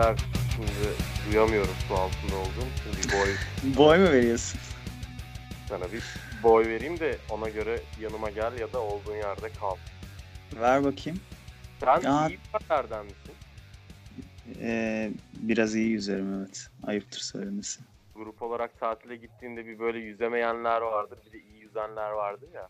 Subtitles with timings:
[0.00, 0.16] Ender
[0.56, 0.70] şimdi
[1.30, 3.28] duyamıyorum su altında olduğum için bir boy
[3.76, 4.60] Boy mu veriyorsun?
[5.68, 6.02] sana bir
[6.42, 9.74] boy vereyim de ona göre yanıma gel ya da olduğun yerde kal.
[10.60, 11.20] Ver bakayım.
[11.80, 12.38] Sen Ya- iyi
[12.70, 13.34] yerlerden misin?
[14.60, 15.10] Ee,
[15.42, 16.68] biraz iyi yüzerim evet.
[16.86, 17.80] Ayıptır söylemesi.
[18.14, 22.68] Grup olarak tatile gittiğinde bir böyle yüzemeyenler vardır bir de iyi yüzenler vardır ya.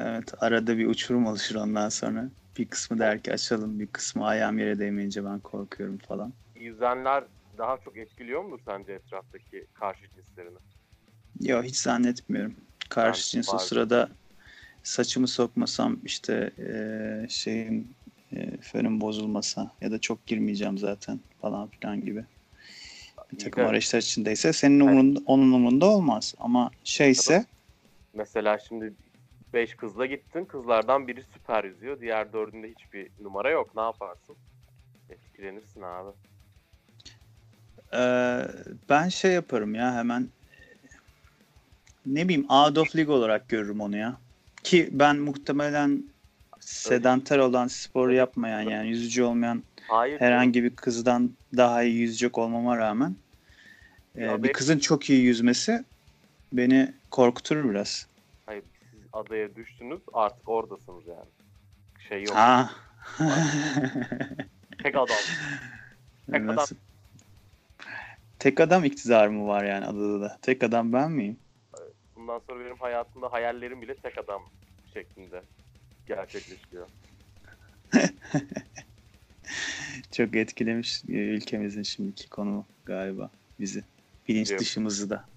[0.00, 2.30] Evet arada bir uçurum oluşur ondan sonra.
[2.58, 6.32] Bir kısmı der ki açalım bir kısmı ayağım yere değmeyince ben korkuyorum falan.
[6.54, 7.24] İyi yüzenler
[7.58, 10.58] daha çok etkiliyor mudur sence etraftaki karşı cinslerini?
[11.40, 12.56] Yok hiç zannetmiyorum.
[12.88, 14.08] Karşı Ben- cins o sırada
[14.82, 17.94] saçımı sokmasam işte ee, şeyin
[18.32, 22.24] ee, fönüm bozulmasa ya da çok girmeyeceğim zaten falan filan gibi.
[23.32, 26.34] Bir takım araçlar içindeyse senin umurunda, onun umurunda olmaz.
[26.38, 27.44] Ama şeyse
[28.14, 28.94] mesela şimdi
[29.52, 34.36] 5 kızla gittin kızlardan biri süper yüzüyor diğer dördünde hiçbir numara yok ne yaparsın?
[35.10, 36.10] Etkilenirsin abi.
[37.94, 38.42] Ee,
[38.88, 40.28] ben şey yaparım ya hemen
[42.06, 44.16] ne bileyim out of league olarak görürüm onu ya.
[44.62, 46.04] Ki ben muhtemelen
[46.60, 50.20] sedanter olan spor yapmayan yani yüzücü olmayan Hayır.
[50.20, 53.16] herhangi bir kızdan daha iyi yüzecek olmama rağmen
[54.16, 55.84] e, bir kızın çok iyi yüzmesi
[56.52, 58.06] beni korkutur biraz.
[59.12, 61.30] Adaya düştünüz artık oradasınız yani.
[62.08, 62.36] Şey yok.
[62.36, 62.70] Ha.
[64.82, 65.16] Tek adam.
[66.26, 66.56] Tek adam.
[66.56, 66.76] Nasıl?
[68.38, 70.38] Tek adam iktidarı mı var yani adada da?
[70.42, 71.38] Tek adam ben miyim?
[72.16, 74.42] Bundan sonra benim hayatımda hayallerim bile tek adam
[74.94, 75.42] şeklinde
[76.06, 76.88] gerçekleşiyor.
[80.12, 83.84] Çok etkilemiş e, ülkemizin şimdiki konumu galiba bizi.
[84.28, 84.60] Bilinç Evet.
[84.60, 85.31] dışımızı da.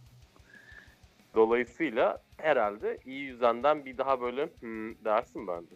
[1.36, 5.76] Dolayısıyla herhalde iyi yüzenden bir daha böyle hmm dersin bence.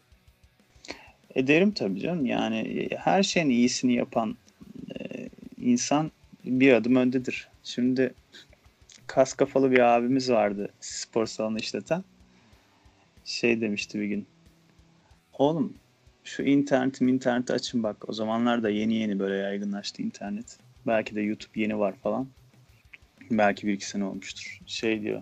[1.35, 2.25] Ederim tabii canım.
[2.25, 4.37] Yani e, her şeyin iyisini yapan
[4.99, 6.11] e, insan
[6.45, 7.49] bir adım öndedir.
[7.63, 8.13] Şimdi
[9.07, 12.03] kas kafalı bir abimiz vardı spor salonu işleten.
[13.25, 14.25] Şey demişti bir gün.
[15.33, 15.73] Oğlum
[16.23, 18.09] şu interneti interneti açın bak.
[18.09, 20.57] O zamanlar da yeni yeni böyle yaygınlaştı internet.
[20.87, 22.27] Belki de YouTube yeni var falan.
[23.31, 24.59] Belki bir iki sene olmuştur.
[24.65, 25.21] Şey diyor.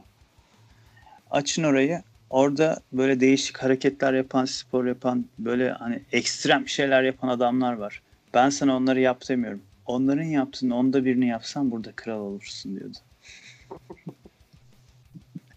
[1.32, 2.04] Açın orayı.
[2.30, 8.02] Orada böyle değişik hareketler yapan, spor yapan, böyle hani ekstrem şeyler yapan adamlar var.
[8.34, 9.62] Ben sana onları yap demiyorum.
[9.86, 12.98] Onların yaptığını onda birini yapsan burada kral olursun diyordu.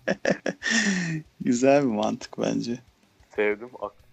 [1.41, 2.79] Güzel bir mantık bence.
[3.37, 3.71] Sevdim.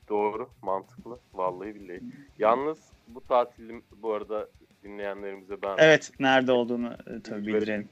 [0.09, 0.50] Doğru.
[0.62, 1.19] Mantıklı.
[1.34, 2.01] Vallahi billahi.
[2.39, 4.47] Yalnız bu tatilim bu arada
[4.84, 7.89] dinleyenlerimize ben Evet, nerede olduğunu e, tabii bildirelim.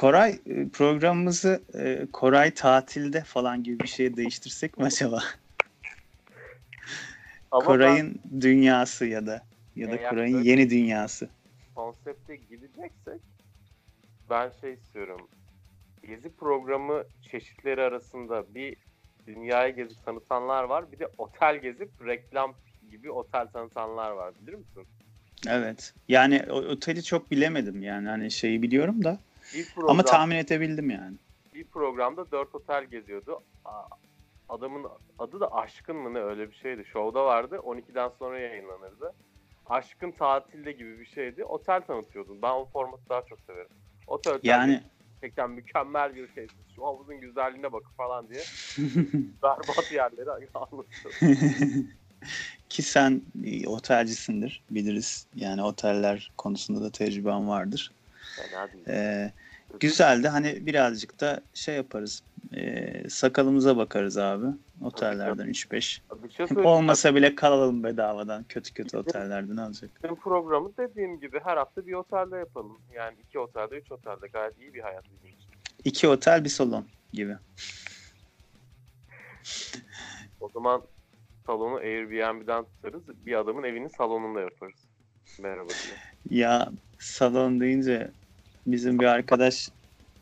[0.00, 5.22] Koray e, programımızı e, Koray tatilde falan gibi bir şeye değiştirsek mi acaba?
[7.50, 9.46] Ama ben Koray'ın dünyası ya da
[9.76, 11.28] ya da Eğer Koray'ın yeni dünyası.
[11.74, 13.20] konsepte gideceksek
[14.30, 15.28] ben şey istiyorum.
[16.08, 18.76] Gezi programı çeşitleri arasında bir
[19.26, 20.92] dünyayı gezip tanıtanlar var.
[20.92, 22.54] Bir de otel gezip reklam
[22.90, 24.34] gibi otel tanıtanlar var.
[24.40, 24.86] Bilir misin?
[25.48, 25.94] Evet.
[26.08, 29.18] Yani oteli çok bilemedim yani hani şeyi biliyorum da
[29.54, 31.16] Bir program, ama tahmin edebildim yani.
[31.54, 33.42] bir programda dört otel geziyordu.
[34.48, 34.86] Adamın
[35.18, 36.84] adı da Aşkın mı ne öyle bir şeydi.
[36.92, 37.56] Şovda vardı.
[37.56, 39.12] 12'den sonra yayınlanırdı.
[39.66, 41.44] Aşkın tatilde gibi bir şeydi.
[41.44, 42.42] Otel tanıtıyordun.
[42.42, 43.70] Ben o formatı daha çok severim.
[44.06, 44.82] Otel Yani
[45.20, 46.46] gerçekten mükemmel bir şey.
[46.76, 48.42] Şu havuzun güzelliğine bakın falan diye.
[49.42, 51.14] Berbat yerleri anlatıyor.
[52.68, 55.26] ki sen e, otelcisindir biliriz.
[55.34, 57.92] Yani oteller konusunda da tecrüben vardır.
[58.36, 58.88] Fena değil.
[58.88, 59.32] Ee,
[59.80, 62.22] güzel de hani birazcık da şey yaparız.
[62.56, 64.46] Ee, sakalımıza bakarız abi.
[64.84, 66.00] Otellerden 3-5.
[66.22, 66.46] Bir şey.
[66.64, 68.44] Olmasa bile kalalım bedavadan.
[68.44, 69.90] Kötü kötü otellerde ne olacak?
[70.04, 72.78] Bizim programı dediğim gibi her hafta bir otelde yapalım.
[72.94, 75.50] Yani iki otelde, üç otelde gayet iyi bir hayat bizim için.
[75.84, 77.36] İki otel bir salon gibi.
[80.40, 80.82] O zaman
[81.46, 83.02] salonu Airbnb'den tutarız.
[83.26, 84.80] Bir adamın evinin salonunda yaparız.
[85.42, 86.40] Merhaba diye.
[86.40, 88.10] Ya salon deyince
[88.72, 89.68] bizim bir arkadaş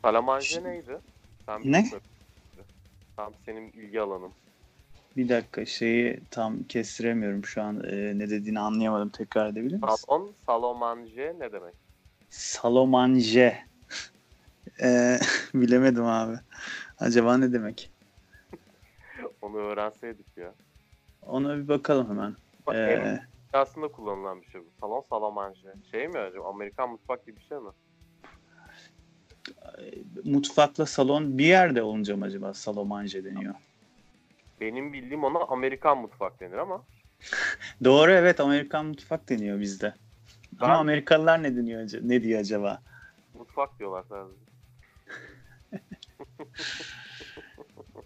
[0.05, 0.99] Salamanje neydi?
[1.45, 1.83] Sen Ne?
[1.83, 2.01] bilmiyorum.
[3.17, 4.33] Tam senin ilgi alanın.
[5.17, 10.05] bir dakika şeyi tam kestiremiyorum şu an Ee, ne dediğini anlayamadım tekrar edebilir misin?
[10.07, 11.75] Salon, salomanje ne demek?
[12.29, 13.57] Salomanje.
[14.83, 15.19] Ee,
[15.53, 16.35] bilemedim abi.
[16.97, 17.91] Acaba ne demek?
[19.41, 20.55] Onu öğrenseydik ya.
[21.21, 22.35] Ona bir bakalım hemen.
[22.67, 23.19] Bak, Ee,
[23.53, 24.71] aslında kullanılan bir şey bu.
[24.81, 25.67] Salon salomanje.
[25.91, 26.49] Şey mi acaba?
[26.49, 27.69] Amerikan mutfak gibi bir şey mi?
[30.25, 33.55] Mutfakla salon bir yerde olunca mı acaba salomanje deniyor?
[34.61, 36.83] Benim bildiğim ona Amerikan mutfak denir ama
[37.83, 39.93] Doğru evet Amerikan mutfak deniyor bizde.
[40.59, 42.81] Ama Ben- Amerikalılar ne deniyor ne diyor acaba?
[43.33, 44.39] Mutfak diyorlar sadece.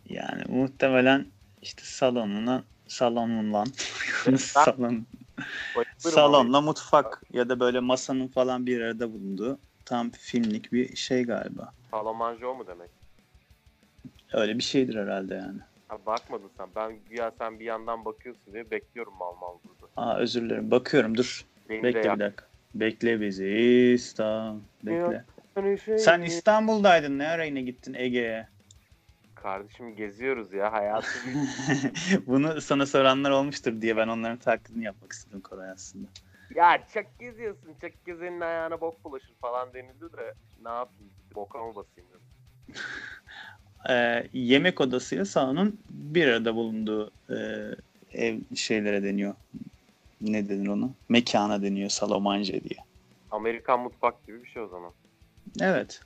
[0.05, 1.25] Yani muhtemelen
[1.61, 3.63] işte salonuna salonunla
[4.37, 5.05] salon
[5.97, 11.73] salonla mutfak ya da böyle masanın falan bir arada bulunduğu tam filmlik bir şey galiba.
[11.91, 12.89] Salamanca mu demek?
[14.33, 15.59] Öyle bir şeydir herhalde yani.
[15.87, 16.67] Ha, bakmadın sen.
[16.75, 19.91] Ben güya sen bir yandan bakıyorsun diye bekliyorum mal mal burada.
[19.97, 20.71] Aa özür dilerim.
[20.71, 21.45] Bakıyorum dur.
[21.69, 22.15] Beni de Bekle yap.
[22.15, 22.45] bir dakika.
[22.75, 23.47] Bekle bizi
[23.95, 24.61] İstanbul.
[24.83, 25.25] Bekle.
[25.55, 27.19] Hani şey- Sen İstanbul'daydın.
[27.19, 28.47] Ne ara yine gittin Ege'ye?
[29.35, 30.71] Kardeşim geziyoruz ya.
[30.71, 31.07] Hayatı.
[32.27, 36.07] Bunu sana soranlar olmuştur diye ben onların taklidini yapmak istedim Koray aslında.
[36.55, 37.73] Ya çok geziyorsun.
[37.81, 40.33] Çok gezenin ayağına bok bulaşır falan denildi de
[40.63, 41.11] ne yapayım?
[41.35, 42.21] Boka mı basayım dedim.
[43.89, 47.35] Ee, yemek odasıyla salonun bir arada bulunduğu e,
[48.11, 49.35] ev şeylere deniyor.
[50.21, 50.95] Ne denir onu?
[51.09, 52.79] Mekana deniyor salomanje diye.
[53.31, 54.93] Amerikan mutfak gibi bir şey o zaman.
[55.61, 56.01] Evet.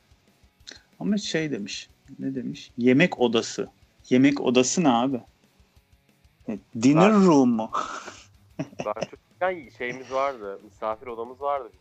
[0.99, 1.89] Ama şey demiş.
[2.19, 2.71] Ne demiş?
[2.77, 3.67] Yemek odası.
[4.09, 5.21] Yemek odası ne abi?
[6.49, 7.71] E, Dinner Ben- room mu?
[8.85, 8.93] Ben
[9.39, 10.59] çocukken şeyimiz vardı.
[10.63, 11.71] Misafir odamız vardı.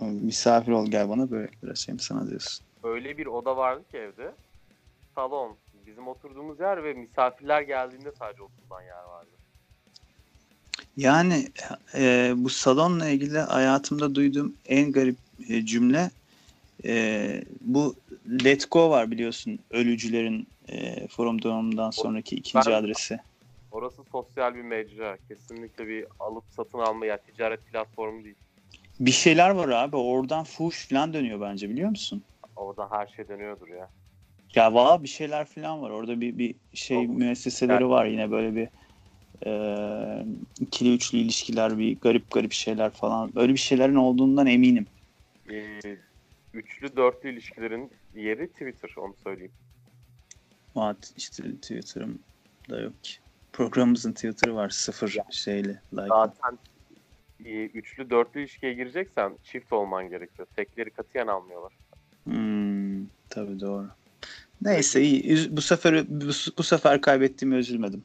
[0.00, 2.64] Misafir ol gel bana şey mi sana diyorsun.
[2.82, 4.32] Öyle bir oda vardı ki evde.
[5.14, 5.56] Salon.
[5.86, 9.30] Bizim oturduğumuz yer ve misafirler geldiğinde sadece oturulan yer vardı.
[10.96, 11.48] Yani
[11.94, 15.16] e, bu salonla ilgili hayatımda duyduğum en garip
[15.48, 16.10] e, cümle
[16.84, 17.96] e, bu
[18.44, 23.18] Let Go var biliyorsun ölücülerin e, Forum Doğum'dan sonraki ikinci Ben- adresi.
[23.70, 25.18] Orası sosyal bir mecra.
[25.28, 28.36] Kesinlikle bir alıp satın alma ya ticaret platformu değil.
[29.00, 32.22] Bir şeyler var abi oradan fuhuş falan dönüyor bence biliyor musun?
[32.56, 33.90] Orada her şey dönüyordur ya.
[34.54, 37.08] Ya valla bir şeyler falan var orada bir, bir şey Olur.
[37.08, 38.68] müesseseleri Yani- var yine böyle bir
[39.46, 40.26] e,
[40.60, 44.86] ikili üçlü ilişkiler bir garip garip şeyler falan öyle bir şeylerin olduğundan eminim.
[45.50, 45.80] Ee,
[46.54, 49.52] üçlü dörtlü ilişkilerin yeri Twitter onu söyleyeyim.
[50.74, 52.18] Ama işte Twitter'ım
[52.70, 53.12] da yok ki.
[53.58, 56.08] Programımızın Twitter'ı var sıfır şeyle like.
[56.08, 56.58] Zaten
[57.44, 60.48] e, üçlü dörtlü ilişkiye gireceksen çift olman gerekiyor.
[60.56, 61.72] Tekleri katiyen almıyorlar.
[62.24, 63.86] Hmm, tabii doğru.
[64.62, 65.56] Neyse iyi.
[65.56, 66.24] Bu sefer bu,
[66.58, 68.02] bu sefer kaybettiğime üzülmedim.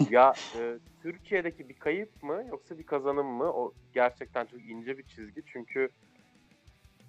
[0.10, 3.52] ya e, Türkiye'deki bir kayıp mı yoksa bir kazanım mı?
[3.52, 5.42] O gerçekten çok ince bir çizgi.
[5.46, 5.88] Çünkü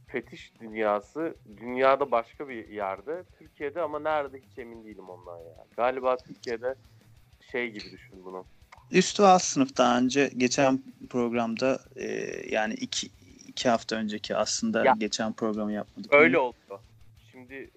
[0.07, 3.23] fetiş dünyası dünyada başka bir yerde.
[3.39, 5.65] Türkiye'de ama nerede hiç emin değilim ondan ya.
[5.77, 6.75] Galiba Türkiye'de
[7.51, 8.45] şey gibi düşün bunu.
[8.91, 12.05] Üstü alt sınıf daha önce geçen programda e,
[12.49, 13.07] yani iki,
[13.47, 14.93] iki hafta önceki aslında Ya.
[14.97, 16.13] geçen programı yapmadık.
[16.13, 16.81] Öyle oldu.
[17.31, 17.69] Şimdi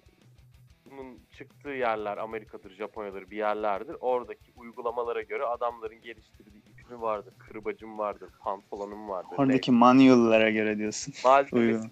[0.91, 3.95] bunun çıktığı yerler Amerika'dır, Japonya'dır bir yerlerdir.
[3.99, 9.35] Oradaki uygulamalara göre adamların geliştirdiği ipimi vardır, kırbacım vardır, pantolonum vardır.
[9.37, 11.13] Oradaki manual'lara göre diyorsun.
[11.23, 11.89] Malzemesi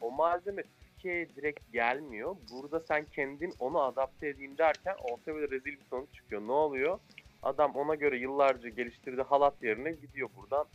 [0.00, 0.62] o malzeme
[1.04, 2.36] Türkiye'ye direkt gelmiyor.
[2.50, 6.42] Burada sen kendin onu adapte edeyim derken ortaya böyle rezil bir sonuç çıkıyor.
[6.42, 6.98] Ne oluyor?
[7.42, 10.66] Adam ona göre yıllarca geliştirdiği halat yerine gidiyor buradan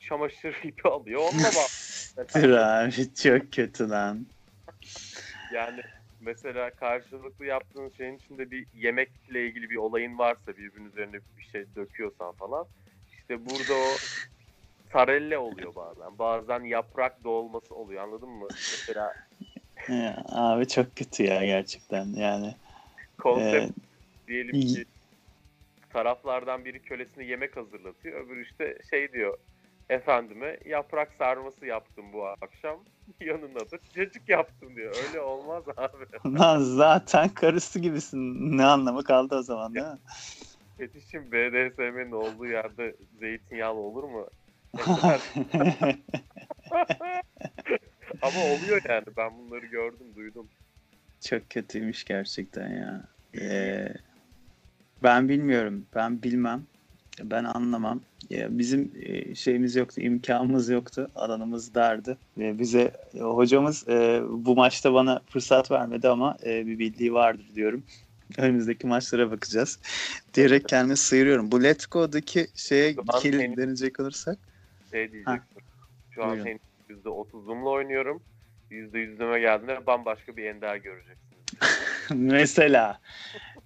[0.00, 1.20] çamaşır ipi alıyor.
[1.20, 1.70] Onunla bak.
[2.36, 4.26] Abi çok kötü lan.
[5.54, 5.80] Yani
[6.20, 11.64] mesela karşılıklı yaptığın şeyin içinde bir yemekle ilgili bir olayın varsa birbirinin üzerine bir şey
[11.76, 12.66] döküyorsan falan
[13.12, 13.96] işte burada o
[14.92, 16.18] sarelle oluyor bazen.
[16.18, 18.46] Bazen yaprak dolması oluyor anladın mı?
[18.50, 19.12] Mesela
[19.88, 22.54] Ya, abi çok kötü ya gerçekten yani.
[23.18, 24.84] konsept e, diyelim ki
[25.90, 28.26] taraflardan biri kölesine yemek hazırlatıyor.
[28.26, 29.38] Öbürü işte şey diyor
[29.90, 32.84] efendime yaprak sarması yaptım bu akşam.
[33.20, 34.94] Yanına da cacık yaptım diyor.
[35.08, 36.04] Öyle olmaz abi.
[36.38, 38.58] Lan zaten karısı gibisin.
[38.58, 39.98] Ne anlamı kaldı o zaman değil mi?
[40.78, 44.26] Fetişin BDSM'nin olduğu yerde zeytinyağlı olur mu?
[48.22, 49.04] Ama oluyor yani.
[49.16, 50.46] Ben bunları gördüm, duydum.
[51.20, 53.02] Çok kötüymüş gerçekten ya.
[53.40, 53.88] Ee,
[55.02, 55.86] ben bilmiyorum.
[55.94, 56.62] Ben bilmem.
[57.22, 58.00] Ben anlamam.
[58.30, 61.10] Ya bizim e, şeyimiz yoktu, imkanımız yoktu.
[61.14, 62.18] Alanımız dardı.
[62.38, 67.82] Ve bize e, hocamız e, bu maçta bana fırsat vermedi ama bir bildiği vardır diyorum.
[68.38, 69.78] Önümüzdeki maçlara bakacağız.
[70.34, 71.52] Diyerek kendimi sıyırıyorum.
[71.52, 72.96] Bu Let's Go'daki şeye
[73.56, 74.38] dönecek olursak
[74.96, 75.62] Şey diyeceksin.
[76.10, 78.22] Şu an senin %30'umla oynuyorum.
[78.70, 81.20] %100'üme geldiğinde bambaşka bir ender göreceksiniz.
[82.10, 83.00] Mesela.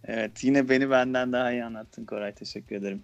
[0.05, 2.35] Evet yine beni benden daha iyi anlattın Koray.
[2.35, 3.03] Teşekkür ederim.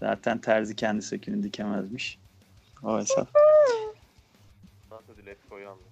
[0.00, 2.18] Zaten terzi kendi sökünü dikemezmiş.
[2.82, 3.28] O hesap.
[4.90, 5.91] Nasıl Let's Go'yu anlat.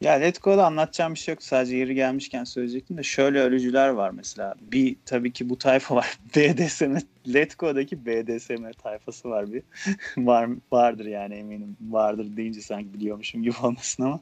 [0.00, 1.42] Ya Letgo'da anlatacağım bir şey yok.
[1.42, 4.54] Sadece yeri gelmişken söyleyecektim de şöyle ölücüler var mesela.
[4.60, 6.18] Bir tabii ki bu tayfa var.
[6.36, 6.96] BDSM,
[7.34, 9.62] Letgo'daki BDSM tayfası var bir.
[10.16, 11.76] var vardır yani eminim.
[11.80, 14.20] Vardır deyince sanki biliyormuşum gibi olmasın ama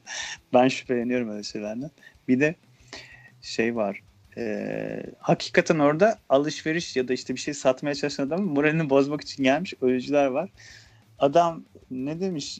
[0.53, 1.91] ben şüpheleniyorum öyle şeylerden.
[2.27, 2.55] Bir de
[3.41, 4.01] şey var.
[4.37, 9.43] E, hakikaten orada alışveriş ya da işte bir şey satmaya çalışan adamın moralini bozmak için
[9.43, 10.49] gelmiş ölücüler var.
[11.19, 12.59] Adam ne demiş?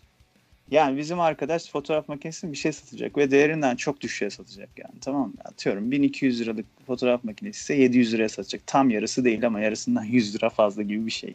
[0.72, 5.28] Yani bizim arkadaş fotoğraf makinesini bir şey satacak ve değerinden çok düşüğe satacak yani tamam
[5.28, 5.34] mı?
[5.46, 8.68] Atıyorum 1200 liralık fotoğraf makinesi ise 700 liraya satacak.
[8.68, 11.34] Tam yarısı değil ama yarısından 100 lira fazla gibi bir şey.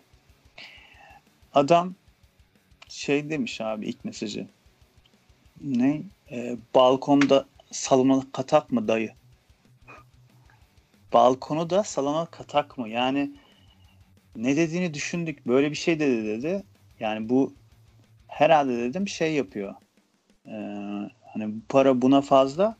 [1.54, 1.94] Adam
[2.88, 4.46] şey demiş abi ilk mesajı.
[5.64, 6.02] Ne?
[6.30, 9.12] Ee, balkonda salona katak mı dayı?
[11.12, 12.88] Balkonu da salona katak mı?
[12.88, 13.30] Yani
[14.36, 15.46] ne dediğini düşündük.
[15.46, 16.62] Böyle bir şey dedi dedi.
[17.00, 17.52] Yani bu
[18.30, 19.74] herhalde dedim şey yapıyor.
[20.46, 20.50] Ee,
[21.32, 22.76] hani bu para buna fazla.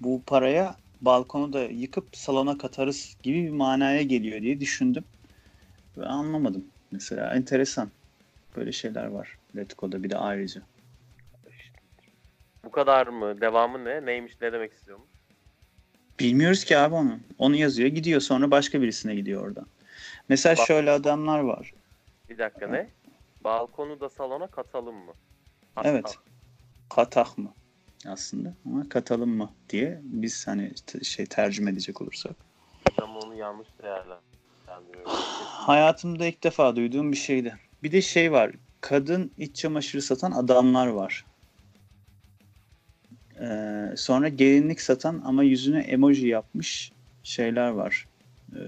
[0.00, 5.04] Bu paraya balkonu da yıkıp salona katarız gibi bir manaya geliyor diye düşündüm.
[5.96, 6.64] Ve anlamadım.
[6.90, 7.90] Mesela enteresan.
[8.56, 9.38] Böyle şeyler var.
[9.56, 10.62] Letgo'da bir de ayrıca.
[12.64, 13.40] Bu kadar mı?
[13.40, 14.06] Devamı ne?
[14.06, 14.32] Neymiş?
[14.40, 15.10] Ne demek istiyormuş?
[16.20, 17.18] Bilmiyoruz ki abi onu.
[17.38, 19.66] Onu yazıyor gidiyor sonra başka birisine gidiyor oradan.
[20.28, 21.72] Mesela Bak- şöyle adamlar var.
[22.28, 22.88] Bir dakika ne?
[23.44, 25.12] Balkonu da salona katalım mı?
[25.74, 25.88] Hatta.
[25.88, 26.18] Evet.
[26.88, 27.54] Katak mı
[28.06, 30.72] aslında ama katalım mı diye biz hani
[31.02, 32.32] şey tercüme edecek olursak.
[33.02, 35.12] Ama onu yanlış değerlendiriyorum.
[35.46, 37.56] Hayatımda ilk defa duyduğum bir şeydi.
[37.82, 38.52] Bir de şey var.
[38.80, 41.24] Kadın iç çamaşırı satan adamlar var.
[43.40, 48.06] Ee, sonra gelinlik satan ama yüzüne emoji yapmış şeyler var.
[48.54, 48.58] Ee,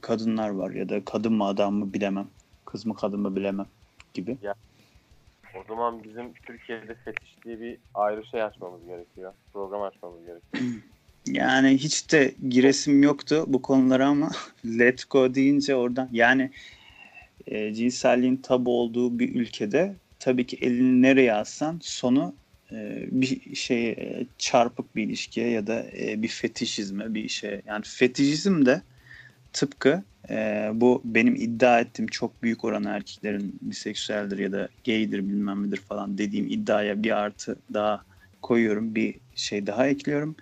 [0.00, 2.28] kadınlar var ya da kadın mı adam mı bilemem.
[2.64, 3.66] Kız mı kadın mı bilemem
[4.14, 4.38] gibi.
[5.54, 9.32] O zaman bizim Türkiye'de fetiş diye bir ayrı şey açmamız gerekiyor.
[9.52, 10.72] Program açmamız gerekiyor.
[11.26, 14.30] Yani hiç de giresim yoktu bu konulara ama
[14.78, 16.50] let go deyince oradan yani
[17.46, 22.34] e, cinselliğin tabu olduğu bir ülkede tabii ki elini nereye atsan sonu
[22.72, 27.82] e, bir şey e, çarpık bir ilişkiye ya da e, bir fetişizme bir şey yani
[27.84, 28.82] fetişizm de
[29.52, 35.66] tıpkı e, bu benim iddia ettiğim çok büyük oran erkeklerin biseksüeldir ya da gaydir bilmem
[35.66, 38.04] nedir falan dediğim iddiaya bir artı daha
[38.42, 40.36] koyuyorum bir şey daha ekliyorum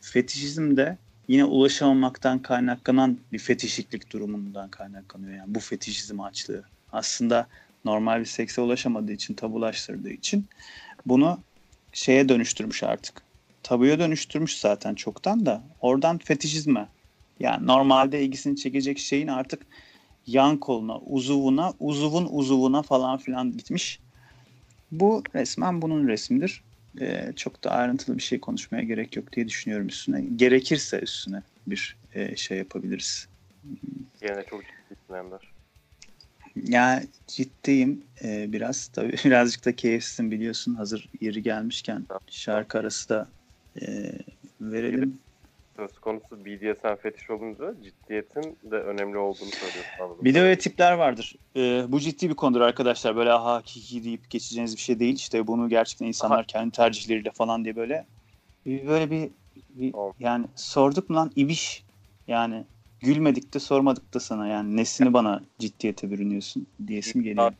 [0.00, 5.34] fetişizm de yine ulaşamamaktan kaynaklanan bir fetişiklik durumundan kaynaklanıyor.
[5.34, 6.64] Yani bu fetişizm açlığı.
[6.92, 7.48] Aslında
[7.84, 10.48] normal bir sekse ulaşamadığı için, tabulaştırdığı için
[11.06, 11.44] bunu
[11.92, 13.22] şeye dönüştürmüş artık.
[13.62, 16.93] Tabuya dönüştürmüş zaten çoktan da oradan fetişizme.
[17.40, 19.66] Yani normalde ilgisini çekecek şeyin artık
[20.26, 24.00] yan koluna, uzuvuna, uzuvun uzuvuna falan filan gitmiş.
[24.92, 26.62] Bu resmen bunun resmidir.
[27.00, 30.24] Ee, çok da ayrıntılı bir şey konuşmaya gerek yok diye düşünüyorum üstüne.
[30.36, 33.28] Gerekirse üstüne bir e, şey yapabiliriz.
[34.22, 35.54] Yine çok ciddi.
[36.56, 38.88] Yani ciddiyim e, biraz.
[38.88, 40.74] Tabii birazcık da keyifsizim biliyorsun.
[40.74, 43.28] Hazır yeri gelmişken şarkı arası da
[43.80, 44.12] e,
[44.60, 45.18] verelim.
[45.76, 50.24] Söz konusu BDSM fetiş olunca ciddiyetin de önemli olduğunu söylüyorsun.
[50.24, 51.36] Bir de öyle tipler vardır.
[51.56, 53.16] E, bu ciddi bir konudur arkadaşlar.
[53.16, 55.14] Böyle aha kiki deyip geçeceğiniz bir şey değil.
[55.14, 56.46] İşte bunu gerçekten insanlar Aha.
[56.46, 58.06] kendi tercihleriyle falan diye böyle
[58.66, 59.30] böyle bir,
[59.68, 60.12] bir Tamam.
[60.18, 61.84] yani sorduk mu lan ibiş
[62.26, 62.64] yani
[63.00, 67.52] gülmedik de sormadık da sana yani nesini bana ciddiyete bürünüyorsun diyesim geliyor.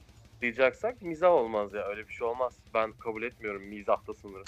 [0.42, 1.82] Diyeceksak mizah olmaz ya.
[1.82, 2.54] Öyle bir şey olmaz.
[2.74, 4.44] Ben kabul etmiyorum mizahta sınırı.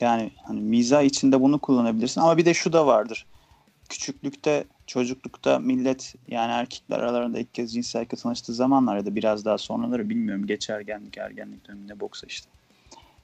[0.00, 3.26] Yani hani mizah içinde bunu kullanabilirsin ama bir de şu da vardır.
[3.88, 9.58] Küçüklükte, çocuklukta millet yani erkekler aralarında ilk kez cinsellikle tanıştığı zamanlar ya da biraz daha
[9.58, 10.46] sonraları bilmiyorum.
[10.46, 12.50] Geç ergenlik, ergenlik döneminde boksa işte.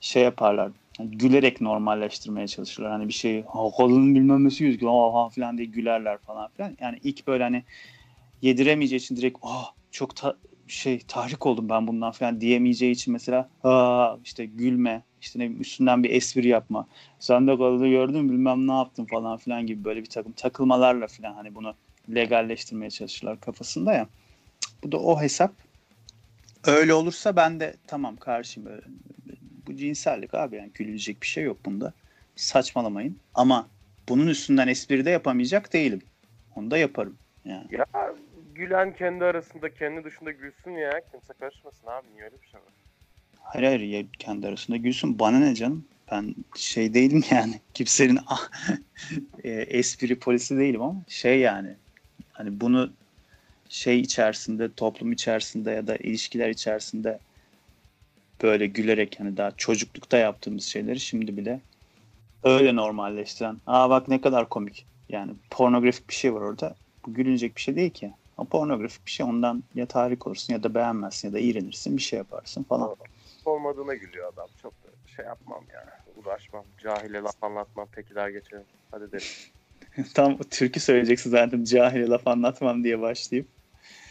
[0.00, 0.73] Şey yaparlar.
[0.99, 2.93] hani gülerek normalleştirmeye çalışırlar.
[2.93, 3.45] Hani bir şey
[3.77, 6.77] kadının bilmem nesi gözüküyor ha falan diye gülerler falan filan.
[6.81, 7.65] Yani ilk böyle hani
[8.43, 10.37] yediremeyeceği için direkt ah çok ta-
[10.71, 16.05] şey tahrik oldum ben bundan falan diyemeyeceği için mesela aa işte gülme işte ne üstünden
[16.05, 16.87] bir espri yapma
[17.19, 21.35] sen de kadını gördün bilmem ne yaptın falan filan gibi böyle bir takım takılmalarla filan
[21.35, 21.75] hani bunu
[22.15, 24.09] legalleştirmeye çalışırlar kafasında ya.
[24.85, 25.53] Bu da o hesap.
[26.67, 28.83] Öyle olursa ben de tamam karşıyım böyle.
[29.67, 31.93] Bu cinsellik abi yani gülülecek bir şey yok bunda.
[32.37, 33.19] Saçmalamayın.
[33.35, 33.69] Ama
[34.09, 36.03] bunun üstünden espri de yapamayacak değilim.
[36.57, 37.17] Onu da yaparım.
[37.45, 37.67] Yani.
[37.71, 37.87] Ya
[38.61, 41.00] gülen kendi arasında kendi dışında gülsün ya.
[41.11, 42.07] Kimse karışmasın abi.
[42.14, 42.73] Niye öyle bir şey var?
[43.40, 45.19] Hayır hayır ya kendi arasında gülsün.
[45.19, 45.85] Bana ne canım?
[46.12, 47.61] Ben şey değilim yani.
[47.75, 48.19] Kimsenin
[49.45, 51.75] e, espri polisi değilim ama şey yani.
[52.33, 52.93] Hani bunu
[53.69, 57.19] şey içerisinde, toplum içerisinde ya da ilişkiler içerisinde
[58.43, 61.61] böyle gülerek hani daha çocuklukta yaptığımız şeyleri şimdi bile
[62.43, 63.57] öyle normalleştiren.
[63.67, 64.87] Aa bak ne kadar komik.
[65.09, 66.75] Yani pornografik bir şey var orada.
[67.07, 68.12] Bu gülünecek bir şey değil ki.
[68.40, 72.02] O pornografik bir şey ondan ya tahrik olursun ya da beğenmezsin ya da iğrenirsin bir
[72.02, 72.97] şey yaparsın falan.
[73.44, 74.49] Olmadığına gülüyor adam.
[74.62, 76.02] Çok da şey yapmam ya.
[76.16, 76.64] Uğraşmam.
[76.78, 77.88] Cahile laf anlatmam.
[77.92, 78.64] Peki der geçelim.
[78.90, 79.18] Hadi de.
[80.14, 83.49] Tam türkü söyleyeceksin zaten cahile laf anlatmam diye başlayıp.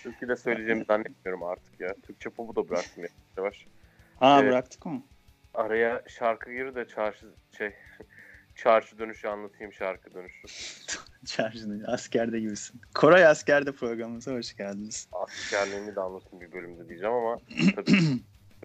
[0.03, 1.95] Türkü de söyleyeceğimi zannetmiyorum artık ya.
[2.03, 3.09] Türkçe popu da bıraktım ya.
[3.37, 3.67] Yavaş.
[4.15, 4.51] Ha Evet.
[4.51, 5.03] bıraktık mı?
[5.53, 7.73] Araya şarkı gir de çarşı şey
[8.55, 10.47] çarşı dönüşü anlatayım şarkı dönüşü.
[11.25, 12.81] Çarşını askerde gibisin.
[12.95, 15.07] Koray askerde programımıza hoş geldiniz.
[15.11, 17.39] Askerliğimi de anlatayım bir bölümde diyeceğim ama
[17.75, 17.91] tabii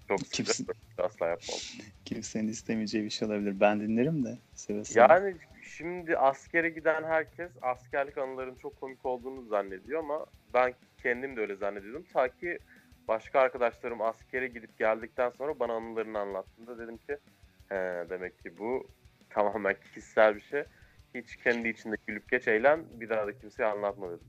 [0.08, 0.66] çok Kimsin?
[0.99, 1.58] asla yapmam.
[2.04, 3.61] Kimsenin istemeyeceği bir şey olabilir.
[3.61, 5.02] Ben dinlerim de seve seve.
[5.02, 11.40] Yani şimdi askere giden herkes askerlik anılarının çok komik olduğunu zannediyor ama ben kendim de
[11.40, 12.04] öyle zannediyordum.
[12.12, 12.58] Ta ki
[13.08, 17.16] başka arkadaşlarım askere gidip geldikten sonra bana anılarını anlattığında dedim ki
[17.68, 18.87] he, demek ki bu
[19.30, 20.64] tamamen kişisel bir şey.
[21.14, 24.26] Hiç kendi içinde gülüp geç eğlen bir daha da kimseye anlatma dedim.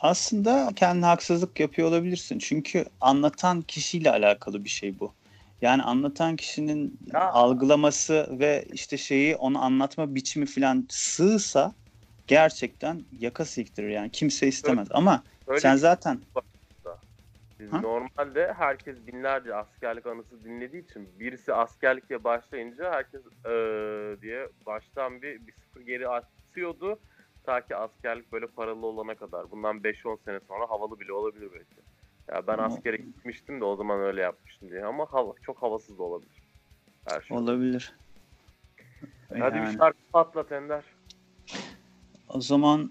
[0.00, 2.38] Aslında kendine haksızlık yapıyor olabilirsin.
[2.38, 5.12] Çünkü anlatan kişiyle alakalı bir şey bu.
[5.62, 7.20] Yani anlatan kişinin Ya.
[7.32, 11.72] algılaması ve işte şeyi onu anlatma biçimi falan sığsa
[12.26, 14.88] gerçekten yaka siktirir yani kimse istemez.
[14.90, 16.20] Ama Öyle sen zaten
[17.62, 17.80] Biz Ha?
[17.80, 25.46] normalde herkes binlerce askerlik anısı dinlediği için birisi askerlikle başlayınca herkes "Ee" diye baştan bir,
[25.46, 26.98] bir sıfır geri atıyordu.
[27.44, 29.50] Ta ki askerlik böyle paralı olana kadar.
[29.50, 31.80] Bundan 5-10 sene sonra havalı bile olabilir belki.
[32.28, 35.98] Ya ben Ama- askere gitmiştim de o zaman öyle yapmıştım diye ama hava, çok havasız
[35.98, 36.42] da olabilir.
[37.04, 37.36] Her şey.
[37.36, 37.94] olabilir.
[39.28, 39.72] Hadi Yani.
[39.72, 40.84] bir şarkı patlat Ender.
[42.28, 42.90] O zaman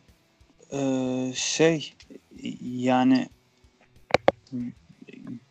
[0.71, 1.93] eee, şey
[2.61, 3.27] yani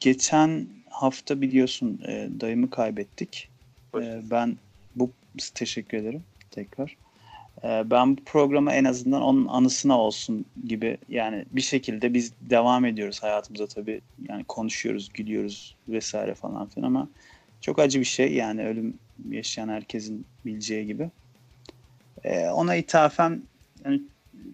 [0.00, 3.48] geçen hafta biliyorsun eee, dayımı kaybettik.
[3.96, 4.56] Eee, ben
[4.94, 5.10] bu
[5.54, 6.96] teşekkür ederim tekrar.
[7.64, 12.84] Eee, ben bu programa en azından onun anısına olsun gibi yani bir şekilde biz devam
[12.84, 17.08] ediyoruz hayatımıza tabii yani konuşuyoruz, gülüyoruz vesaire falan filan ama
[17.60, 18.98] çok acı bir şey yani ölüm
[19.30, 21.10] yaşayan herkesin bileceği gibi.
[22.24, 23.42] Eee, ona ithafen
[23.84, 24.02] yani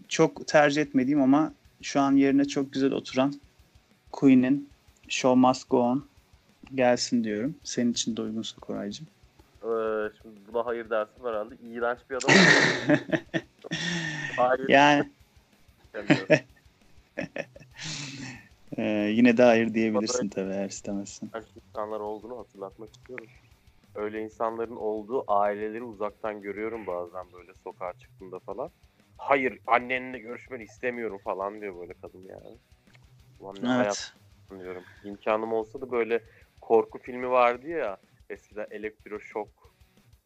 [0.08, 3.34] çok tercih etmediğim ama şu an yerine çok güzel oturan
[4.16, 4.70] Queen'in
[5.08, 6.08] Show Must Go On
[6.74, 7.54] gelsin diyorum.
[7.64, 9.06] Senin için de uygunsa Koraycığım.
[9.62, 11.54] Ee, şimdi buna hayır dersin herhalde.
[11.56, 12.30] İğrenç bir adam.
[14.36, 15.12] hayır Yani
[15.94, 16.26] demiyorum.
[18.76, 21.28] e, yine de hayır diyebilirsin tabii eğer istemezsen.
[21.34, 23.26] iğrenç insanlar olduğunu hatırlatmak istiyorum.
[23.94, 28.70] Öyle insanların olduğu aileleri uzaktan görüyorum bazen böyle sokağa çıktığımda falan.
[29.18, 32.58] Hayır annenle görüşmeni istemiyorum falan diyor böyle kadın yani.
[33.38, 34.14] Ulan ne hayat
[34.52, 34.62] Evet.
[34.62, 34.84] diyorum.
[35.04, 36.20] İmkanım olsa da böyle
[36.60, 37.96] korku filmi vardı ya
[38.30, 39.48] eskiden elektroşok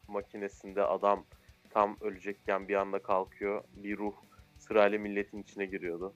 [0.07, 1.25] makinesinde adam
[1.69, 3.63] tam ölecekken bir anda kalkıyor.
[3.75, 4.13] Bir ruh
[4.57, 6.13] sırayla milletin içine giriyordu.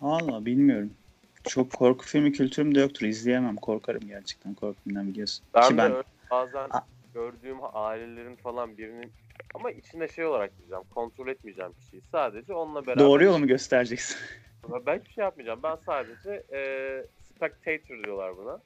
[0.00, 0.94] Valla bilmiyorum.
[1.48, 3.06] Çok korku filmi kültürüm de yoktur.
[3.06, 3.56] İzleyemem.
[3.56, 5.46] Korkarım gerçekten korku filmden biliyorsun.
[5.54, 6.80] Ben Ki de ben öyle bazen A-
[7.14, 9.12] gördüğüm ailelerin falan birinin
[9.54, 10.84] ama içine şey olarak diyeceğim.
[10.90, 12.02] Kontrol etmeyeceğim kişiyi.
[12.02, 13.04] Sadece onunla beraber.
[13.04, 14.16] doğru yolu mu göstereceksin?
[14.86, 15.60] Ben hiçbir şey yapmayacağım.
[15.62, 16.60] Ben sadece e,
[17.22, 18.60] spectator diyorlar buna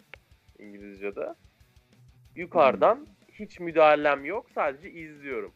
[0.59, 1.35] İngilizce'de.
[2.37, 4.47] Yukarıdan hiç müdahalem yok.
[4.55, 5.53] Sadece izliyorum.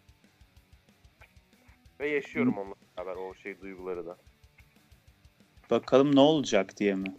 [2.00, 4.16] Ve yaşıyorum onunla beraber o şey duyguları da.
[5.70, 7.14] Bakalım ne olacak diye mi?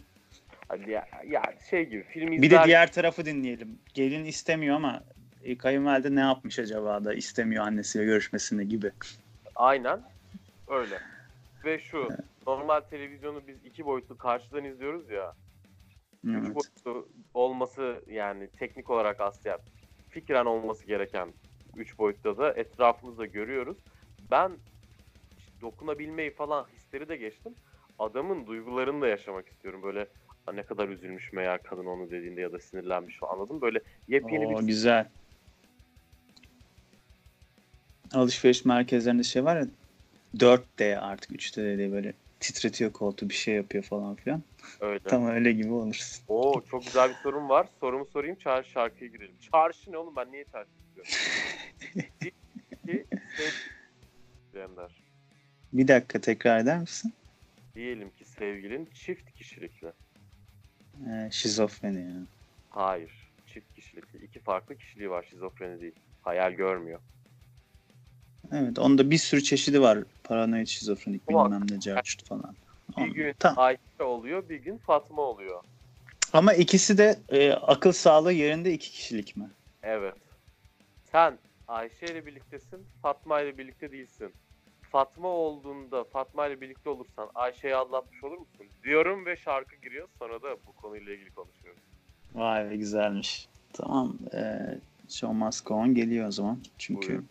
[0.68, 2.42] Hadi ya, ya şey gibi film izler.
[2.42, 3.78] Bir de diğer tarafı dinleyelim.
[3.94, 5.02] Gelin istemiyor ama
[5.44, 8.90] e, kayınvalide ne yapmış acaba da istemiyor annesiyle görüşmesini gibi.
[9.56, 10.00] Aynen.
[10.68, 10.98] Öyle.
[11.64, 12.08] Ve şu
[12.46, 15.32] normal televizyonu biz iki boyutlu karşıdan izliyoruz ya.
[16.24, 16.54] Üç Evet.
[16.54, 19.58] boyutlu olması yani teknik olarak aslında
[20.08, 21.28] fikren olması gereken
[21.76, 23.76] üç boyutta da etrafımızda görüyoruz.
[24.30, 24.52] Ben
[25.60, 27.54] dokunabilmeyi falan hisleri de geçtim.
[27.98, 29.82] Adamın duygularını da yaşamak istiyorum.
[29.82, 30.06] Böyle
[30.46, 33.62] "Ha, ne kadar üzülmüş meğer kadın onu dediğinde ya da sinirlenmiş falan anladın mı?
[33.62, 35.08] Böyle yepyeni Oo, bir güzel.
[38.14, 39.66] Alışveriş merkezlerinde şey var ya
[40.40, 42.12] 4D artık 3D diye böyle
[42.44, 44.42] titretiyor koltuğu bir şey yapıyor falan filan.
[44.80, 45.04] öyle.
[45.04, 46.24] Tam öyle gibi olursun.
[46.28, 47.68] Oo çok güzel bir sorum var.
[47.80, 49.36] Sorumu sorayım çağrı şarkıya girelim.
[49.40, 51.12] Çarşı ne oğlum ben niye çarşı istiyorum?
[55.72, 57.12] Bir, dakika tekrar eder misin?
[57.74, 59.92] Diyelim ki sevgilin çift kişilikli.
[61.08, 62.26] Ee, şizofreni ya.
[62.70, 63.12] Hayır.
[63.46, 64.24] Çift kişilikli.
[64.24, 65.26] İki farklı kişiliği var.
[65.30, 65.94] Şizofreni değil.
[66.22, 67.00] Hayal görmüyor.
[68.52, 69.98] Evet onda bir sürü çeşidi var.
[70.24, 71.46] Paranoid şizofrenik Ulan.
[71.46, 72.56] bilmem ne carçut falan.
[72.98, 73.58] Bir gün Tamam.
[73.58, 75.62] Ayşe oluyor, bir gün Fatma oluyor.
[76.32, 79.50] Ama ikisi de e, akıl sağlığı yerinde iki kişilik mi?
[79.82, 80.14] Evet.
[81.12, 84.34] Sen Ayşe ile birliktesin, Fatma ile birlikte değilsin.
[84.90, 88.66] Fatma olduğunda Fatma ile birlikte olursan Ayşe'yi anlatmış olur musun?
[88.84, 90.08] Diyorum ve şarkı giriyor.
[90.18, 91.82] Sonra da bu konuyla ilgili konuşuyoruz.
[92.34, 93.48] Vay be güzelmiş.
[93.72, 94.18] Tamam.
[94.34, 94.40] E,
[95.08, 96.58] show must go on geliyor o zaman.
[96.78, 97.22] Çünkü Buyur.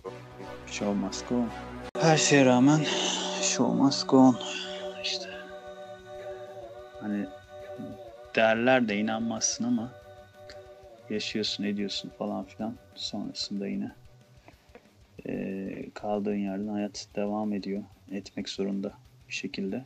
[0.67, 1.49] show must go on.
[1.99, 2.79] Her şeye rağmen
[3.41, 4.37] show must go on.
[5.03, 5.29] İşte.
[6.99, 7.25] Hani
[8.35, 9.91] derler de inanmazsın ama
[11.09, 12.75] yaşıyorsun ediyorsun falan filan.
[12.95, 13.91] Sonrasında yine
[15.25, 17.83] e, kaldığın yerden hayat devam ediyor.
[18.11, 18.93] Etmek zorunda
[19.27, 19.85] bir şekilde.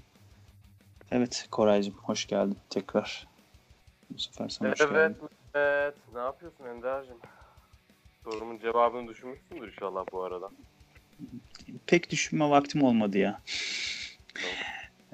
[1.12, 3.28] Evet Koraycığım hoş geldin tekrar.
[4.10, 5.30] Bu sefer sana hoş Evet, geldin.
[5.54, 5.95] evet.
[6.13, 7.17] Ne yapıyorsun Ender'cim?
[8.31, 10.49] Sorumun cevabını düşünmüşsündür inşallah bu arada.
[11.85, 13.41] Pek düşünme vaktim olmadı ya.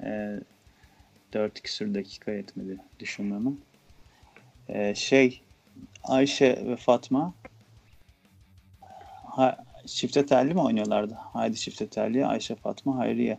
[0.02, 0.40] e,
[1.32, 3.50] 4 küsür dakika yetmedi düşünmeme.
[4.68, 5.42] E, şey
[6.04, 7.34] Ayşe ve Fatma
[9.24, 11.14] ha, çifte telli mi oynuyorlardı?
[11.14, 13.38] Haydi çifte telli Ayşe Fatma Hayriye.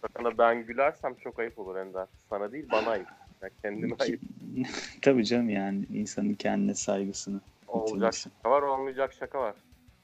[0.00, 2.06] Sakına ben gülersem çok ayıp olur Ender.
[2.30, 3.08] Sana değil bana ayıp.
[3.42, 4.20] Ya kendime ayıp.
[5.02, 7.40] Tabii canım yani insanın kendine saygısını
[7.72, 9.54] Olacak şaka var, olmayacak şaka var.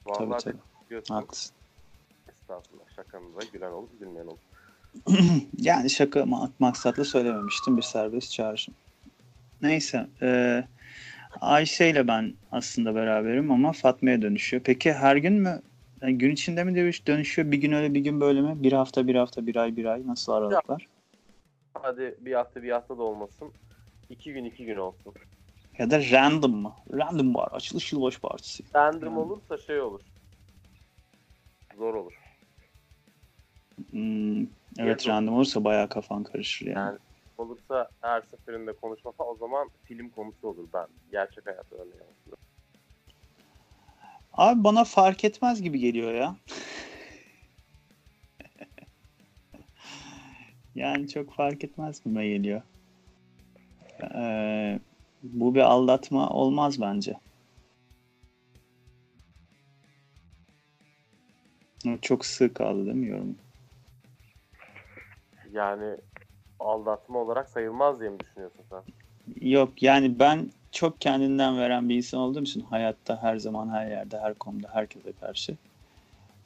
[0.05, 0.57] Tabii Vallahi tabii.
[0.91, 1.15] diyorsun.
[1.15, 1.55] Haklısın.
[2.29, 2.85] Estağfurullah.
[2.97, 4.39] Şakamıza gülen olur, gülmeyen olur.
[5.59, 8.75] Yani şaka ma- maksatlı söylememiştim bir serbest çağrışım.
[9.63, 10.07] Neyse.
[10.23, 10.65] E,
[11.41, 14.63] Ayşe ile ben aslında beraberim ama Fatma'ya dönüşüyor.
[14.63, 15.63] Peki her gün mü?
[16.03, 17.53] Yani gün içinde mi dönüş- dönüşüyor?
[17.53, 18.63] Bir gün öyle bir gün böyle mi?
[18.63, 20.87] Bir hafta bir hafta bir ay bir ay nasıl aralıklar?
[21.75, 23.53] Hadi bir hafta bir hafta da olmasın.
[24.11, 25.15] İki gün iki gün olsun.
[25.79, 26.75] Ya da random mı?
[26.93, 27.49] Random var.
[27.53, 28.65] Açılış yılbaşı partisi.
[28.75, 29.19] Random Yani.
[29.19, 30.01] olursa şey olur.
[31.77, 32.13] Zor olur.
[33.91, 34.41] Hmm,
[34.79, 36.77] evet o- random olursa bayağı kafan karışır yani.
[36.79, 36.99] Yani
[37.39, 40.87] olursa her seferinde konuşma falan o zaman film konusu olur ben.
[41.13, 42.37] Gerçek hayatta öyle yani.
[44.33, 46.37] Abi bana fark etmez gibi geliyor ya.
[50.75, 52.63] yani çok fark etmez gibi geliyor.
[54.15, 54.81] Ee,
[55.23, 57.15] bu bir aldatma olmaz bence.
[62.03, 63.37] Çok sığ kaldı değil mi yorum?
[65.53, 65.97] Yani
[66.61, 68.83] aldatma olarak sayılmaz diye mi düşünüyorsun sen?
[69.41, 74.19] Yok yani ben çok kendinden veren bir insan olduğum için hayatta her zaman her yerde
[74.19, 75.57] her konuda herkese karşı.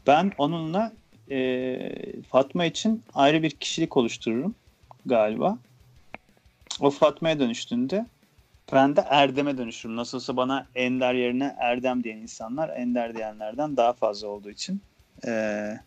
[0.07, 0.93] Ben onunla
[1.31, 4.55] e, Fatma için ayrı bir kişilik oluştururum
[5.07, 5.59] galiba.
[6.81, 8.07] O Fatma'ya dönüştüğünde
[8.73, 9.97] ben de Erdem'e dönüşürüm.
[9.97, 14.81] Nasıl olsa bana Ender yerine Erdem diyen insanlar Ender diyenlerden daha fazla olduğu için
[15.27, 15.79] e, e,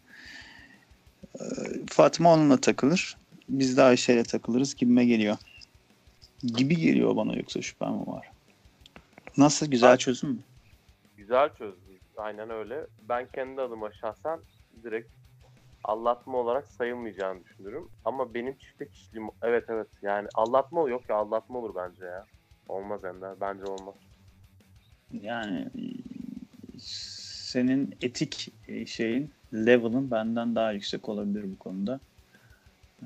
[1.90, 3.18] Fatma onunla takılır.
[3.50, 5.38] Biz de Ayşe ile takılırız gibime geliyor.
[6.44, 8.32] Gibi geliyor bana yoksa şüphem mi var?
[9.38, 10.38] Nasıl güzel çözüm mü?
[11.18, 12.00] Güzel çözdün.
[12.18, 12.88] Aynen öyle.
[13.10, 14.40] Ben kendi adıma şahsen
[14.84, 15.10] direkt
[15.84, 17.88] aldatma olarak sayılmayacağını düşünürüm.
[18.06, 22.26] Ama benim çifte kişiliğim evet evet yani aldatma yok ya aldatma olur bence ya.
[22.70, 23.42] Olmaz Ender.
[23.42, 23.96] Bence olmaz.
[25.12, 25.68] Yani
[26.78, 32.00] senin etik e, şeyin level'ın benden daha yüksek olabilir bu konuda.
[33.02, 33.06] Ee,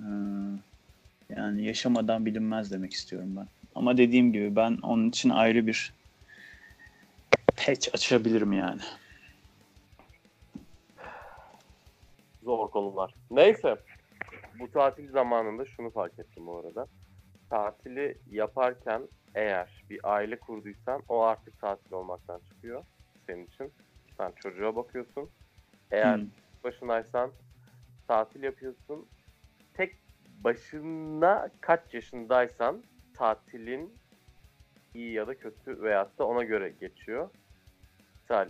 [1.29, 3.47] Yani yaşamadan bilinmez demek istiyorum ben.
[3.75, 5.93] Ama dediğim gibi ben onun için ayrı bir
[7.57, 8.81] patch açabilirim yani.
[12.43, 13.13] Zor konular.
[13.31, 13.75] Neyse.
[14.59, 16.87] Bu tatil zamanında şunu fark ettim bu arada.
[17.49, 22.83] Tatili yaparken eğer bir aile kurduysan o artık tatil olmaktan çıkıyor
[23.27, 23.73] senin için.
[24.17, 25.29] Sen çocuğa bakıyorsun.
[25.91, 26.29] Eğer Hmm.
[26.63, 27.31] başınaysan
[28.07, 29.07] tatil yapıyorsun.
[29.73, 29.95] Tek
[30.43, 32.83] başına kaç yaşındaysan
[33.17, 33.93] tatilin
[34.93, 37.29] iyi ya da kötü veyahut da ona göre geçiyor.
[38.21, 38.49] Misal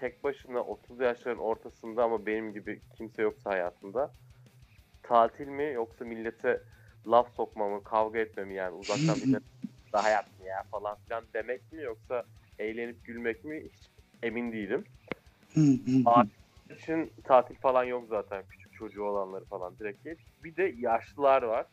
[0.00, 4.12] tek başına 30 yaşların ortasında ama benim gibi kimse yoksa hayatında
[5.02, 6.62] tatil mi yoksa millete
[7.10, 9.42] laf sokma mı, kavga etme mi yani uzaktan millet
[9.92, 12.24] daha hayat mı ya falan filan demek mi yoksa
[12.58, 13.90] eğlenip gülmek mi hiç
[14.22, 14.84] emin değilim.
[16.06, 16.24] Aa,
[16.70, 18.44] için tatil falan yok zaten.
[18.50, 20.18] Küçük çocuğu olanları falan direkt geç.
[20.44, 21.66] Bir de yaşlılar var.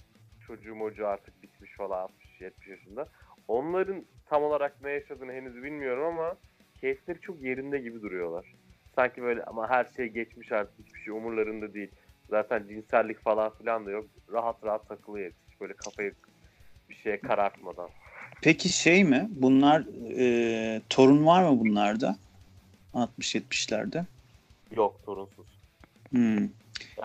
[0.47, 3.07] Çocuğu mocu artık bitmiş falan 60-70 yaşında.
[3.47, 6.35] Onların tam olarak ne yaşadığını henüz bilmiyorum ama
[6.81, 8.45] keyifleri çok yerinde gibi duruyorlar.
[8.95, 11.91] Sanki böyle ama her şey geçmiş artık hiçbir şey umurlarında değil.
[12.29, 14.05] Zaten cinsellik falan filan da yok.
[14.31, 15.31] Rahat rahat takılıyor.
[15.49, 16.13] Hiç böyle kafayı
[16.89, 17.89] bir şeye karartmadan.
[18.41, 19.29] Peki şey mi?
[19.31, 19.83] Bunlar
[20.17, 22.15] e, torun var mı bunlarda?
[22.93, 24.03] 60-70'lerde.
[24.75, 25.45] Yok sorunsuz.
[26.09, 26.37] Hmm.
[26.37, 26.49] Yani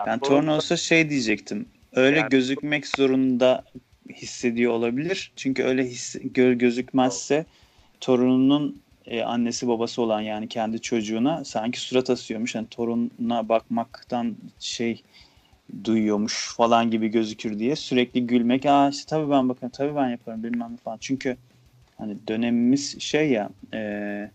[0.05, 1.65] Ben torun- torun olsa şey diyecektim.
[1.95, 3.63] Öyle Yani- gözükmek zorunda
[4.09, 5.31] hissediyor olabilir.
[5.35, 7.45] Çünkü öyle his, gö, gözükmezse
[7.99, 12.55] torununun e, annesi babası olan yani kendi çocuğuna sanki surat asıyormuş.
[12.55, 15.03] Yani torununa bakmaktan şey
[15.83, 18.65] duyuyormuş falan gibi gözükür diye sürekli gülmek.
[18.65, 20.97] Aa işte tabii ben bakarım, tabii ben yaparım bilmem ne falan.
[21.01, 21.37] Çünkü
[21.97, 24.31] hani dönemimiz şey ya e,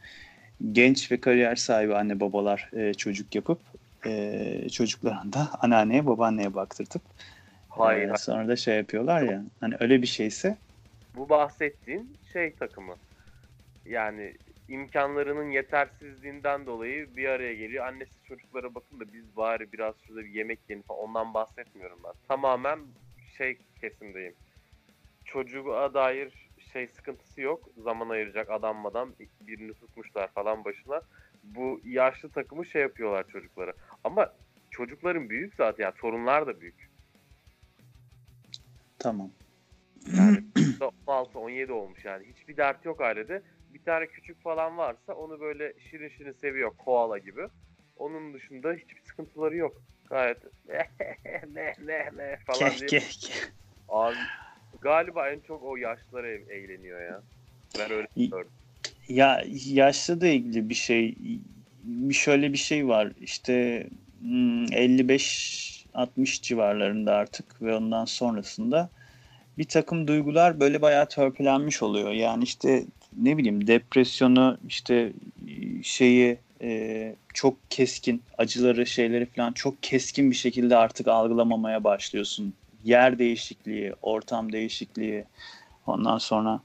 [0.72, 3.60] genç ve kariyer sahibi anne babalar e, çocuk yapıp
[4.06, 7.02] e, çocuklarını da anneanneye babaanneye baktırtıp
[7.68, 8.10] Hayır.
[8.10, 10.56] e, sonra da şey yapıyorlar ya hani öyle bir şeyse
[11.14, 12.96] Bu bahsettiğin şey takımı.
[13.84, 14.34] Yani
[14.68, 17.86] imkanlarının yetersizliğinden dolayı bir araya geliyor.
[17.86, 21.00] Annesi çocuklara bakın da biz bari biraz şurada bir yemek yiyelim falan.
[21.00, 22.12] Ondan bahsetmiyorum ben.
[22.28, 22.78] Tamamen
[23.38, 24.34] şey kesimdeyim.
[25.24, 27.68] Çocuğa dair şey sıkıntısı yok.
[27.84, 31.00] Zaman ayıracak adam madam birini tutmuşlar falan başına.
[31.44, 33.72] Bu yaşlı takımı şey yapıyorlar çocuklara.
[34.04, 34.32] Ama
[34.70, 36.90] çocukların büyük zaten yani torunlar da büyük.
[38.98, 39.30] tamam.
[40.16, 40.38] Yani
[41.06, 42.26] 16-17 olmuş yani.
[42.26, 43.42] Hiçbir dert yok ailede.
[43.76, 47.48] Bir tane küçük falan varsa onu böyle şirin şirin seviyor koala gibi.
[47.96, 49.82] Onun dışında hiçbir sıkıntıları yok.
[50.10, 50.38] Gayet
[51.48, 52.90] ne ne ne falan Keh diye.
[52.90, 53.50] keh keh.
[53.88, 54.16] Abi
[54.80, 57.22] galiba en çok o yaşlılar ev- eğleniyor ya.
[57.78, 58.50] Ben öyle gördüm.
[59.08, 61.14] Ya yaşla da ilgili bir şey
[61.84, 63.86] bir şöyle bir şey var işte
[64.20, 68.90] hmm, 55-60 civarlarında artık ve ondan sonrasında
[69.58, 72.12] bir takım duygular böyle bayağı törpülenmiş oluyor.
[72.12, 72.84] Yani işte
[73.22, 75.12] ne bileyim depresyonu işte
[75.82, 82.54] şeyi e, çok keskin acıları şeyleri falan çok keskin bir şekilde artık algılamamaya başlıyorsun.
[82.84, 85.24] Yer değişikliği, ortam değişikliği
[85.86, 86.60] ondan sonra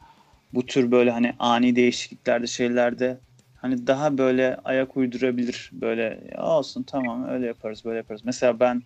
[0.53, 3.17] bu tür böyle hani ani değişikliklerde şeylerde
[3.55, 8.21] hani daha böyle ayak uydurabilir böyle "Ya olsun tamam öyle yaparız böyle yaparız.
[8.25, 8.83] Mesela ben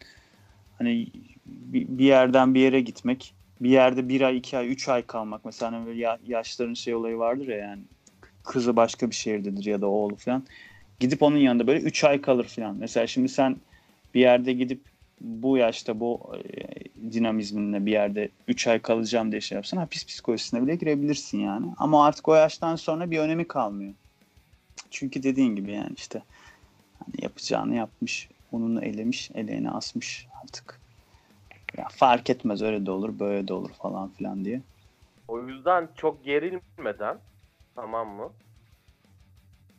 [0.77, 1.07] hani
[1.45, 5.71] bir yerden bir yere gitmek bir yerde bir ay iki ay üç ay kalmak mesela
[5.71, 7.81] hani böyle ya- yaşların şey olayı vardır ya yani
[8.43, 10.43] kızı başka bir şehirdedir ya da oğlu falan
[10.99, 12.75] gidip onun yanında böyle üç ay kalır falan.
[12.75, 13.57] Mesela şimdi sen
[14.13, 14.81] bir yerde gidip
[15.21, 20.61] bu yaşta bu e, dinamizminle bir yerde 3 ay kalacağım diye şey yapsan hapis psikolojisine
[20.61, 21.65] bile girebilirsin yani.
[21.77, 23.93] Ama artık o yaştan sonra bir önemi kalmıyor.
[24.91, 26.21] Çünkü dediğin gibi yani işte
[26.99, 30.84] hani yapacağını yapmış, onunu elemiş, eleğini asmış artık.
[31.77, 34.61] Ya fark etmez öyle de olur, böyle de olur falan filan diye.
[35.27, 37.17] O yüzden çok gerilmeden
[37.75, 38.31] tamam mı?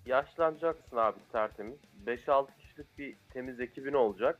[0.06, 1.76] Yaşlanacaksın abi tertemiz.
[2.06, 4.38] 5-6 kişilik bir temiz ekibin olacak.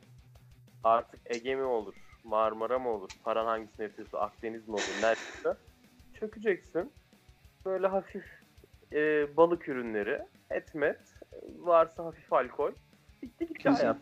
[0.83, 1.93] Artık Ege mi olur,
[2.23, 5.59] Marmara mı olur, paran hangisine yetiyorsa Akdeniz mi olur, neredeyse.
[6.19, 6.91] Çökeceksin.
[7.65, 8.23] Böyle hafif
[8.93, 10.99] e, balık ürünleri, et met,
[11.59, 12.71] varsa hafif alkol.
[13.21, 13.73] Bitti gitti Güzel.
[13.75, 13.97] hayat.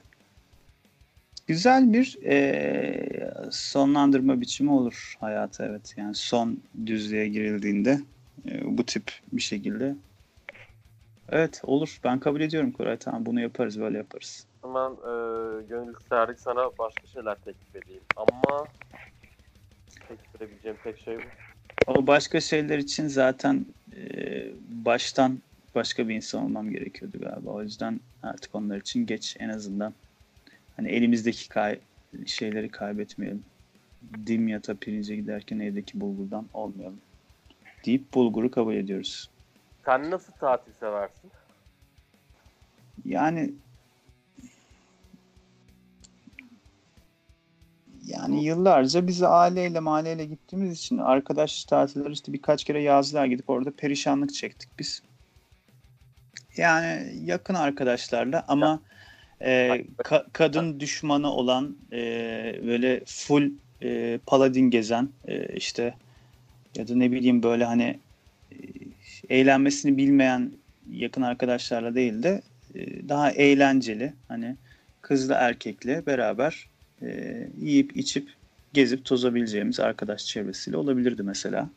[1.48, 5.94] Güzel bir eee, sonlandırma biçimi olur hayata evet.
[5.98, 8.00] Yani son düzlüğe girildiğinde
[8.46, 9.96] eee, bu tip bir şekilde.
[11.30, 12.00] Evet olur.
[12.04, 12.98] Ben kabul ediyorum Koray.
[12.98, 14.46] Tamam bunu yaparız böyle yaparız.
[14.62, 15.08] Zaman e,
[15.68, 18.04] gönül isterdik sana başka şeyler teklif edeyim.
[18.16, 18.68] Ama
[20.08, 21.22] teklif edebileceğim tek şey bu.
[21.88, 25.40] O başka şeyler için zaten eee, baştan
[25.76, 27.50] başka bir insan olmam gerekiyordu galiba.
[27.52, 29.94] O yüzden artık onlar için geç en azından.
[30.78, 31.80] Hani elimizdeki kay
[32.26, 33.44] şeyleri kaybetmeyelim.
[34.28, 37.02] Dimyata pirince giderken evdeki bulgurdan olmayalım.
[37.86, 39.30] Deyip bulguru kabul ediyoruz.
[39.86, 41.32] Sen nasıl tatil seversin?
[43.06, 43.54] Yani
[48.06, 53.72] yani yıllarca biz aileyle mahalleyle gittiğimiz için arkadaş tatilleri işte birkaç kere yazlığa gidip orada
[53.72, 55.02] perişanlık çektik biz.
[56.58, 58.80] Yani yakın arkadaşlarla ama
[59.42, 59.68] e,
[59.98, 61.98] ka- kadın düşmanı olan e,
[62.68, 63.52] böyle full
[63.84, 65.94] e, paladin gezen e, işte
[66.76, 68.00] ya da ne bileyim böyle hani
[68.52, 68.56] e,
[69.30, 70.52] eğlenmesini bilmeyen
[70.90, 72.42] yakın arkadaşlarla değil de
[72.76, 74.58] e, daha eğlenceli hani
[75.02, 76.70] kızla erkekle beraber
[77.02, 78.30] e, yiyip içip
[78.74, 81.70] gezip tozabileceğimiz arkadaş çevresiyle olabilirdi mesela.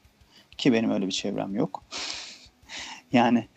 [0.58, 1.84] Ki benim öyle bir çevrem yok.
[3.12, 3.48] Yani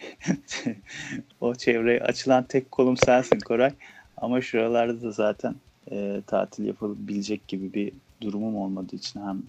[1.42, 3.74] o çevreye açılan tek kolum sensin Koray.
[4.18, 5.56] Ama şuralarda da zaten
[5.92, 9.44] e, tatil yapılabilecek gibi bir durumum olmadığı için hem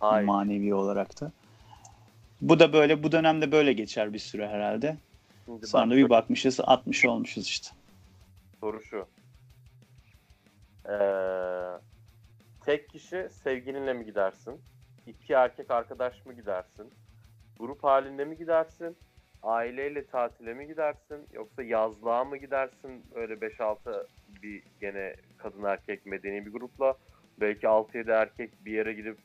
[0.00, 0.26] Hayır.
[0.26, 1.32] manevi olarak da.
[2.40, 4.96] Bu da böyle bu dönemde böyle geçer bir süre herhalde.
[5.44, 7.68] Şimdi Sonra bak, bir bakmışız 60 olmuşuz işte.
[8.60, 9.06] soru şu.
[10.88, 11.80] Ee,
[12.60, 14.60] tek kişi sevgilinle mi gidersin?
[15.06, 16.92] İki erkek arkadaş mı gidersin?
[17.58, 18.96] Grup halinde mi gidersin?
[19.42, 21.26] Aileyle tatile mi gidersin?
[21.32, 23.04] Yoksa yazlığa mı gidersin?
[23.14, 24.06] Öyle 5-6
[24.42, 26.94] bir gene kadın erkek medeni bir grupla.
[27.40, 29.18] Belki 6-7 erkek bir yere gidip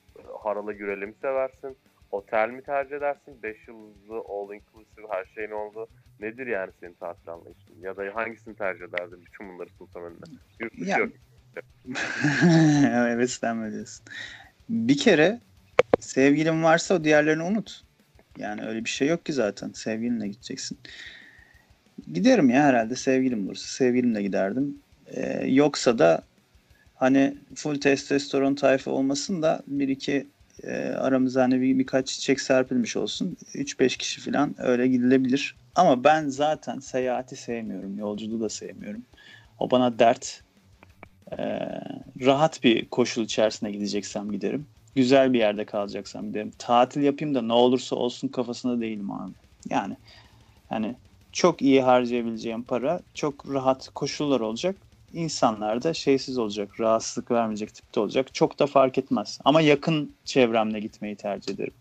[0.44, 1.78] harala gürelim mi seversin?
[2.12, 3.44] Otel mi tercih edersin?
[3.44, 5.88] 5 yıldızlı, all inclusive her şeyin oldu.
[6.20, 7.82] Nedir yani senin tatil anlayışın?
[7.82, 10.20] Ya da hangisini tercih ederdin bütün bunları sunsam önüne?
[10.60, 11.10] Yurt dışı yok.
[13.08, 14.06] evet sen diyorsun.
[14.70, 15.40] Bir kere
[16.00, 17.84] sevgilin varsa o diğerlerini unut.
[18.38, 19.72] Yani öyle bir şey yok ki zaten.
[19.74, 20.78] Sevgilinle gideceksin.
[22.14, 23.68] Giderim ya herhalde sevgilim olursa.
[23.68, 24.78] Sevgilimle giderdim.
[25.08, 26.24] Ee, yoksa da
[26.96, 30.28] hani full testosteron tayfa olmasın da bir iki
[30.64, 33.38] e, aramıza hani bir, birkaç çiçek serpilmiş olsun.
[33.54, 35.56] 3-5 kişi falan öyle gidilebilir.
[35.76, 37.98] Ama ben zaten seyahati sevmiyorum.
[37.98, 39.06] Yolculuğu da sevmiyorum.
[39.60, 40.44] O bana dert.
[41.32, 41.38] Ee,
[42.22, 44.73] rahat bir koşul içerisine gideceksem giderim.
[44.96, 46.52] Güzel bir yerde kalacaksam giderim.
[46.58, 49.32] Tatil yapayım da ne olursa olsun kafasında değilim abi.
[49.70, 49.98] Yani
[50.70, 50.96] hani
[51.32, 54.76] çok iyi harcayabileceğim para, çok rahat koşullar olacak.
[55.14, 58.34] İnsanlar da şeysiz olacak, rahatsızlık vermeyecek tipte olacak.
[58.34, 59.40] Çok da fark etmez.
[59.46, 61.74] Ama yakın çevremle gitmeyi tercih ederim.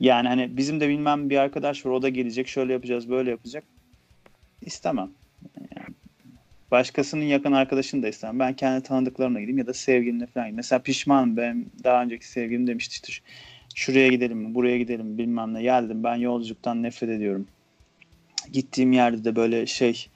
[0.00, 3.64] Yani hani bizim de bilmem bir arkadaş var o da gelecek şöyle yapacağız böyle yapacak.
[4.60, 5.10] İstemem.
[5.56, 5.81] Yani
[6.72, 8.38] başkasının yakın arkadaşını da istemem.
[8.38, 10.56] Ben kendi tanıdıklarımla gideyim ya da sevgilimle falan gideyim.
[10.56, 13.22] Mesela pişmanım ben daha önceki sevgilim demişti işte "Şu-
[13.74, 16.04] şuraya gidelim mi buraya gidelim mi bilmem ne geldim.
[16.04, 17.46] Ben yolculuktan nefret ediyorum.
[18.52, 20.08] Gittiğim yerde de böyle şey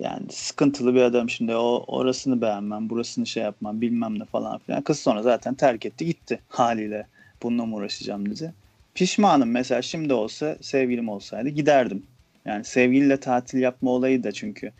[0.00, 4.82] yani sıkıntılı bir adam şimdi o orasını beğenmem burasını şey yapmam bilmem ne falan filan.
[4.82, 7.06] Kız sonra zaten terk etti gitti haliyle
[7.42, 8.54] bununla mı uğraşacağım dedi.
[8.94, 12.02] Pişmanım mesela şimdi olsa sevgilim olsaydı giderdim.
[12.44, 14.72] Yani sevgiliyle tatil yapma olayı da çünkü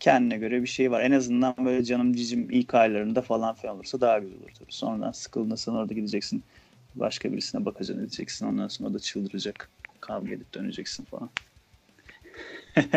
[0.00, 1.00] kendine göre bir şey var.
[1.00, 4.72] En azından böyle canım cicim ilk aylarında falan filan olursa daha güzel olur tabii.
[4.72, 6.44] Sonradan sıkıldığında sen orada gideceksin.
[6.94, 8.46] Başka birisine bakacaksın edeceksin.
[8.46, 9.70] Ondan sonra da çıldıracak.
[10.00, 11.30] Kavga edip döneceksin falan.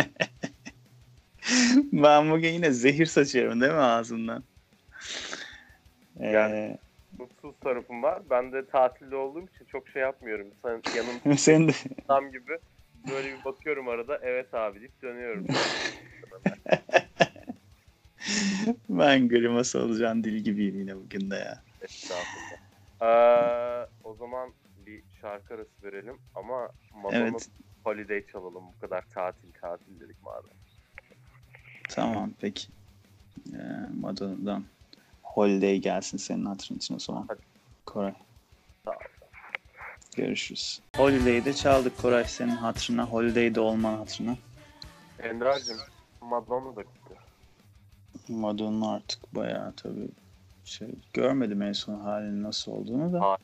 [1.94, 4.44] ben bugün yine zehir saçıyorum değil mi ağzımdan?
[6.20, 6.78] Ee, Yani-
[7.20, 8.22] Mutsuz tarafım var.
[8.30, 10.48] Ben de tatilde olduğum için çok şey yapmıyorum.
[10.62, 11.72] Sen yanımda senin de
[12.08, 12.58] adam gibi
[13.10, 15.48] böyle bir bakıyorum arada evet abi deyip dönüyorum.
[18.90, 21.62] ben grimas olacağım dil gibiyim yine bugün de ya.
[21.82, 22.62] Estağfurullah.
[23.02, 24.54] Ee, o zaman
[24.86, 27.50] bir şarkı arası verelim ama Madonna Evet.
[27.84, 28.64] Holiday çalalım.
[28.76, 30.56] Bu kadar tatil tatil dedik madem.
[31.90, 32.68] Tamam peki.
[33.54, 33.58] Ee,
[34.00, 34.64] Madonna'dan
[35.24, 37.26] Holiday gelsin senin hatırın için o zaman.
[37.28, 37.42] Hadi.
[37.86, 38.14] Koray.
[38.86, 38.96] Sağ ol.
[40.16, 40.82] Görüşürüz.
[40.96, 43.06] Holiday'de çaldık Koray senin hatırına.
[43.06, 44.36] Holiday'de olman hatırına.
[45.20, 45.78] Ender'cim
[46.32, 47.16] Madonna da gitti.
[48.28, 50.10] Madonna artık bayağı tabii
[50.64, 53.38] şey görmedim en son halinin nasıl olduğunu da.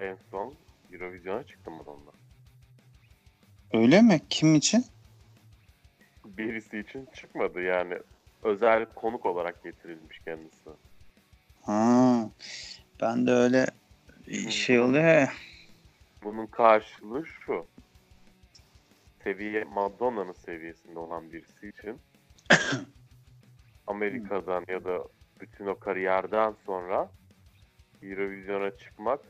[0.00, 0.54] En son
[0.92, 2.10] Eurovision'a çıktı Madonna.
[3.72, 4.20] Öyle mi?
[4.30, 4.84] Kim için?
[6.24, 7.98] Birisi için çıkmadı yani.
[8.42, 10.70] Özel konuk olarak getirilmiş kendisi.
[11.62, 12.30] Ha.
[13.00, 13.66] Ben de öyle
[14.48, 15.32] şey oluyor ya.
[16.24, 17.66] Bunun karşılığı şu.
[19.24, 21.98] Seviye Madonna'nın seviyesinde olan birisi için
[23.86, 25.04] Amerika'dan ya da
[25.40, 27.10] bütün o kariyerden sonra
[28.02, 29.20] Eurovision'a çıkmak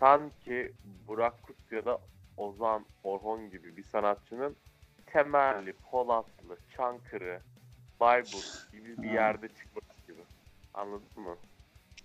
[0.00, 0.72] sanki
[1.08, 1.98] Burak Kut ya da
[2.36, 4.56] Ozan Orhon gibi bir sanatçının
[5.06, 7.40] Temelli, Polatlı, Çankırı,
[8.00, 10.20] Bayburt gibi bir yerde çıkmak gibi.
[10.74, 11.36] Anladın mı?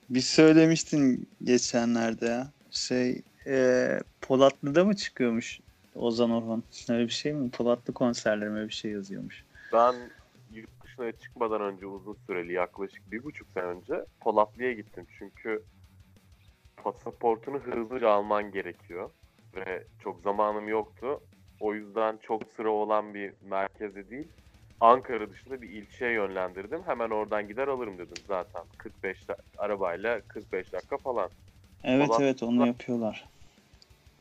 [0.09, 2.51] Bir söylemiştin geçenlerde ya.
[2.71, 3.87] Şey e,
[4.21, 5.59] Polatlı'da mı çıkıyormuş
[5.95, 6.63] Ozan Orhan?
[6.89, 7.51] Öyle bir şey mi?
[7.51, 9.43] Polatlı konserlerime bir şey yazıyormuş.
[9.73, 9.95] Ben
[10.51, 15.05] yurt dışına çıkmadan önce uzun süreli yaklaşık bir buçuk sene önce Polatlı'ya gittim.
[15.17, 15.63] Çünkü
[16.83, 19.09] pasaportunu hızlıca alman gerekiyor.
[19.55, 21.19] Ve çok zamanım yoktu.
[21.59, 24.27] O yüzden çok sıra olan bir merkeze değil,
[24.79, 26.83] Ankara dışında bir ilçeye yönlendirdim.
[26.85, 28.63] Hemen oradan gider alırım dedim zaten.
[28.77, 31.29] 45 da- arabayla 45 dakika falan.
[31.83, 33.27] Evet Polat- evet onu yapıyorlar.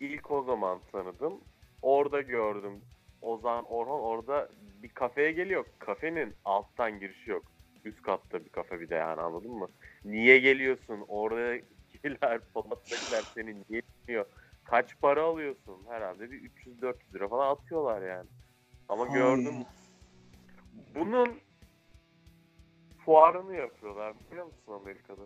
[0.00, 1.40] İlk o zaman tanıdım.
[1.82, 2.80] Orada gördüm.
[3.22, 4.48] Ozan Orhan orada
[4.82, 5.64] bir kafeye geliyor.
[5.78, 7.42] Kafenin alttan girişi yok.
[7.84, 9.68] Üst katta bir kafe bir de yani anladın mı?
[10.04, 11.04] Niye geliyorsun?
[11.08, 14.26] Oradakiler, Polat'takiler seni niye dinliyor?
[14.64, 15.86] Kaç para alıyorsun?
[15.88, 18.28] Herhalde bir 300-400 lira falan atıyorlar yani.
[18.88, 19.54] Ama gördüm.
[19.56, 19.64] Ay.
[20.94, 21.40] Bunun
[23.04, 25.22] fuarını yapıyorlar biliyor musun Amerika'da?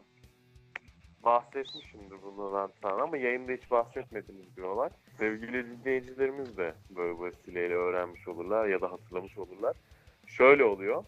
[1.25, 4.93] Bahsetmişimdir bundan sana ama yayında hiç bahsetmediniz diyorlar.
[5.19, 9.77] Sevgili dinleyicilerimiz de böyle vesileyle öğrenmiş olurlar ya da hatırlamış olurlar.
[10.27, 11.05] Şöyle oluyor.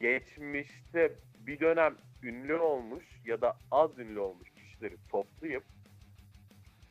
[0.00, 1.12] Geçmişte
[1.46, 5.64] bir dönem ünlü olmuş ya da az ünlü olmuş kişileri toplayıp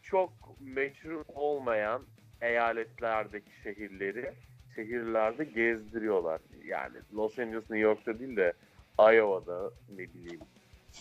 [0.03, 2.01] çok meşhur olmayan
[2.41, 4.33] eyaletlerdeki şehirleri
[4.75, 6.41] şehirlerde gezdiriyorlar.
[6.65, 8.53] Yani Los Angeles, New York'ta değil de
[8.99, 10.41] Iowa'da ne bileyim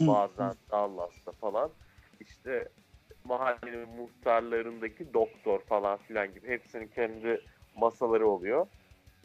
[0.00, 1.70] bazen Dallas'ta falan
[2.20, 2.68] işte
[3.24, 7.40] mahallenin muhtarlarındaki doktor falan filan gibi hepsinin kendi
[7.76, 8.66] masaları oluyor.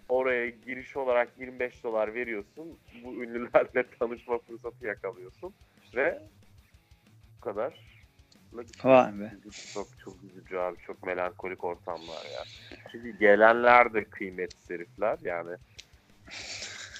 [0.09, 2.77] Oraya giriş olarak 25 dolar veriyorsun.
[3.03, 5.53] Bu ünlülerle tanışma fırsatı yakalıyorsun.
[5.95, 6.19] Ve
[7.37, 7.73] bu kadar.
[8.83, 9.31] Vay be.
[9.73, 10.77] Çok çok üzücü abi.
[10.77, 12.43] Çok melankolik ortamlar ya.
[12.91, 15.17] Çünkü gelenler de kıymetsiz herifler.
[15.21, 15.57] Yani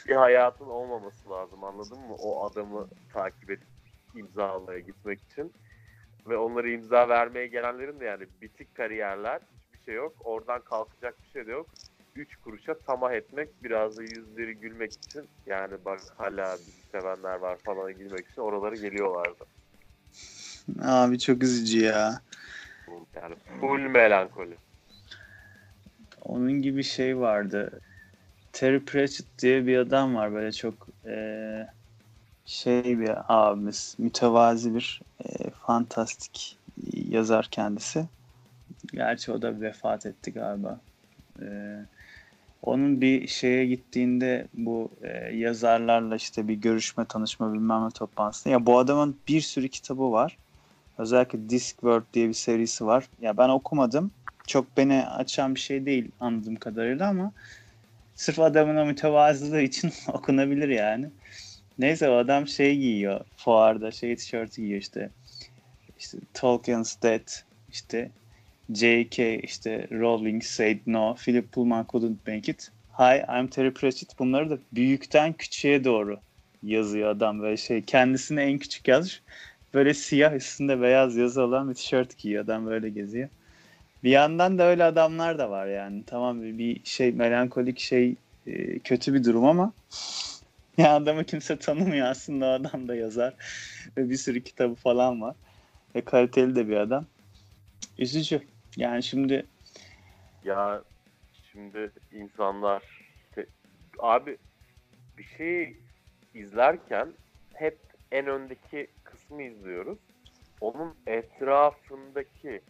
[0.08, 2.16] bir hayatın olmaması lazım anladın mı?
[2.16, 3.68] O adamı takip edip
[4.16, 5.54] imzalaya gitmek için.
[6.28, 10.14] Ve onlara imza vermeye gelenlerin de yani bitik kariyerler hiçbir şey yok.
[10.24, 11.68] Oradan kalkacak bir şey de yok.
[12.16, 17.58] 3 kuruşa tamah etmek biraz da yüzleri gülmek için yani bak hala bizi sevenler var
[17.66, 19.46] falan gülmek için oralara geliyorlardı.
[20.82, 22.22] Abi çok üzücü ya.
[23.16, 24.58] Yani full melankoli.
[26.22, 27.82] Onun gibi şey vardı.
[28.54, 31.16] Terry Pratchett diye bir adam var böyle çok e,
[32.46, 33.96] şey bir abimiz.
[33.98, 36.58] Mütevazi bir e, fantastik
[36.94, 38.06] yazar kendisi.
[38.94, 40.80] Gerçi o da vefat etti galiba.
[41.42, 41.46] E,
[42.62, 48.54] onun bir şeye gittiğinde bu e, yazarlarla işte bir görüşme, tanışma bilmem ne toplantısında.
[48.54, 50.38] Ya bu adamın bir sürü kitabı var.
[50.98, 53.06] Özellikle Discworld diye bir serisi var.
[53.22, 54.12] Ya ben okumadım.
[54.48, 57.32] Çok beni açan bir şey değil anladığım kadarıyla ama
[58.16, 61.10] sırf adamın o mütevazılığı için okunabilir yani.
[61.80, 65.10] Neyse o adam şey giyiyor fuarda şey tişörtü giyiyor işte.
[66.00, 67.28] İşte Tolkien's Dead
[67.72, 68.10] işte
[68.74, 69.40] J.K.
[69.40, 72.72] işte Rowling said no, Philip Pullman couldn't make it.
[73.00, 74.20] Hi, I'm Terry Pratchett.
[74.20, 76.20] Bunları da büyükten küçüğe doğru
[76.64, 77.82] yazıyor adam böyle şey.
[77.82, 79.22] Kendisine en küçük yazmış.
[79.74, 83.30] Böyle siyah üstünde beyaz yazı olan bir tişört giyiyor adam böyle geziyor.
[84.04, 86.04] Bir yandan da öyle adamlar da var yani.
[86.08, 88.16] Tamam bir şey melankolik şey
[88.48, 89.74] e, kötü bir durum ama
[90.78, 93.34] ya adamı kimse tanımıyor aslında o adam da yazar.
[93.98, 95.36] Ve bir sürü kitabı falan var.
[95.96, 97.06] Ve kaliteli de bir adam.
[97.98, 98.42] Üzücü.
[98.78, 99.46] Yani şimdi
[100.44, 100.84] Ya
[101.52, 102.84] şimdi insanlar
[103.32, 103.50] te-
[104.00, 104.38] abi
[105.18, 105.78] bir şey
[106.34, 107.14] izlerken
[107.54, 107.80] hep
[108.12, 110.00] en öndeki kısmı izliyoruz.
[110.62, 112.62] Onun etrafındaki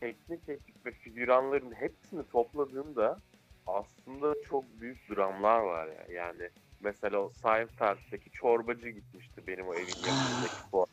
[0.00, 3.20] teknik ekip ve figüranların hepsini topladığında
[3.66, 6.14] aslında çok büyük dramlar var ya.
[6.14, 6.50] Yani
[6.84, 10.86] mesela o Seinfeld'deki çorbacı gitmişti benim o evin yakınındaki bu.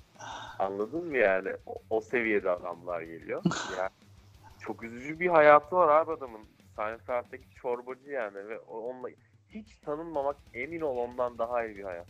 [0.60, 1.50] Anladın mı yani?
[1.66, 3.44] O, o seviyede adamlar geliyor.
[3.78, 3.89] Yani
[4.60, 6.48] çok üzücü bir hayatı var abi adamın.
[6.76, 9.10] Seinfeld'deki çorbacı yani ve onunla
[9.50, 12.08] hiç tanınmamak emin ol ondan daha iyi bir hayat.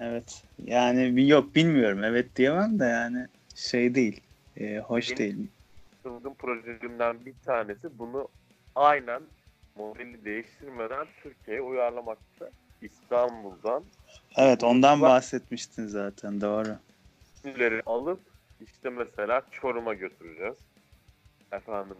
[0.00, 4.20] evet yani yok bilmiyorum evet diyemem de yani şey değil.
[4.56, 5.48] e, hoş Benim- değil.
[6.02, 8.28] Çılgın projelerimden bir tanesi bunu
[8.74, 9.22] aynen
[9.76, 12.52] modeli değiştirmeden Türkiye'ye uyarlamaktı.
[12.80, 13.84] İstanbul'dan
[14.36, 16.76] Evet ondan Bak- bahsetmiştin zaten doğru.
[17.44, 18.20] ünlüleri alıp
[18.60, 20.56] işte mesela Çorum'a götüreceğiz.
[21.52, 21.96] Efendim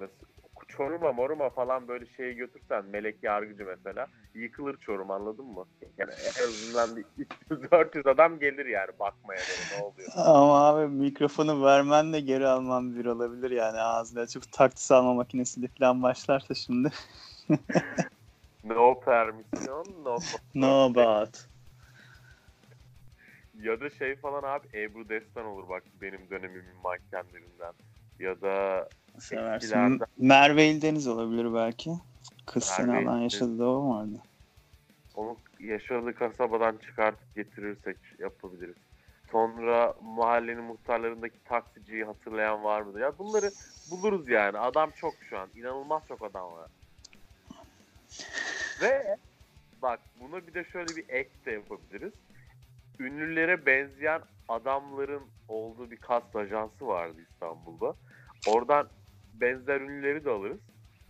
[0.68, 5.64] Çorum'a moruma falan böyle şeye götürsen Melek Yargıcı mesela yıkılır Çorum anladın mı?
[5.98, 7.04] Yani en azından bir
[7.50, 10.08] 300-400 adam gelir yani bakmaya böyle ne oluyor.
[10.16, 16.02] Ama abi mikrofonu vermenle geri almam bir olabilir yani ağzını açıp taktis alma makinesiyle falan
[16.02, 16.90] başlarsa şimdi.
[18.64, 20.18] No permission, no
[20.54, 21.46] No about.
[23.62, 27.72] Ya da şey falan abi Ebru Destan olur bak benim dönemimin mankenlerinden.
[28.18, 28.88] Ya da
[29.18, 29.66] Seversin.
[29.66, 30.06] Eskilerden.
[30.18, 31.90] Merve İldeniz olabilir belki.
[32.46, 33.32] Kız seni alan İldeniz.
[33.32, 34.22] yaşadı da o vardı.
[35.14, 38.76] onu yaşadığı kasabadan çıkartıp getirirsek yapabiliriz.
[39.30, 43.00] Sonra mahallenin muhtarlarındaki taksiciyi hatırlayan var mıdır?
[43.00, 43.52] Ya bunları
[43.90, 44.58] buluruz yani.
[44.58, 45.48] Adam çok şu an.
[45.54, 46.68] İnanılmaz çok adam var.
[48.80, 49.16] Ve
[49.82, 52.12] bak buna bir de şöyle bir ek de yapabiliriz.
[53.00, 57.94] Ünlülere benzeyen adamların olduğu bir kast ajansı vardı İstanbul'da.
[58.48, 58.88] Oradan
[59.40, 60.60] benzer ünlüleri de alırız.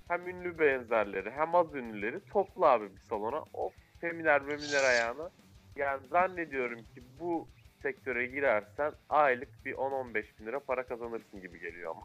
[0.09, 3.45] Hem ünlü benzerleri hem az ünlüleri topla abi bir salona.
[3.55, 5.31] O feminer meminer ayağına.
[5.77, 7.49] Yani zannediyorum ki bu
[7.83, 12.03] sektöre girersen aylık bir 10-15 bin lira para kazanırsın gibi geliyor ama.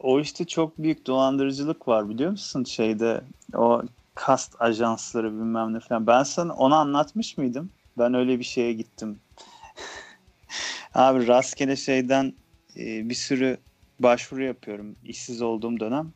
[0.00, 3.20] O işte çok büyük dolandırıcılık var biliyor musun şeyde
[3.54, 3.82] o
[4.14, 6.06] kast ajansları bilmem ne falan.
[6.06, 7.70] Ben sana onu anlatmış mıydım?
[7.98, 9.20] Ben öyle bir şeye gittim.
[10.94, 12.32] Abi rastgele şeyden
[12.76, 13.58] e, bir sürü
[13.98, 16.12] başvuru yapıyorum işsiz olduğum dönem.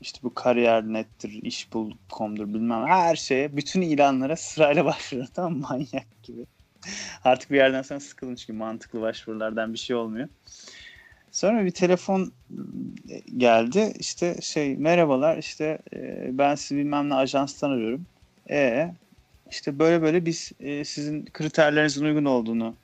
[0.00, 6.46] İşte bu kariyer nettir, işbul.com'dur bilmem her şeye, bütün ilanlara sırayla başvuruyorum tamam manyak gibi.
[7.24, 10.28] Artık bir yerden sonra sıkılın çünkü mantıklı başvurulardan bir şey olmuyor.
[11.34, 12.32] Sonra bir telefon
[13.36, 13.92] geldi.
[13.98, 18.06] İşte şey merhabalar işte e, ben sizi bilmem ne ajanstan arıyorum.
[18.50, 18.90] E
[19.50, 22.74] işte böyle böyle biz e, sizin kriterlerinizin uygun olduğunu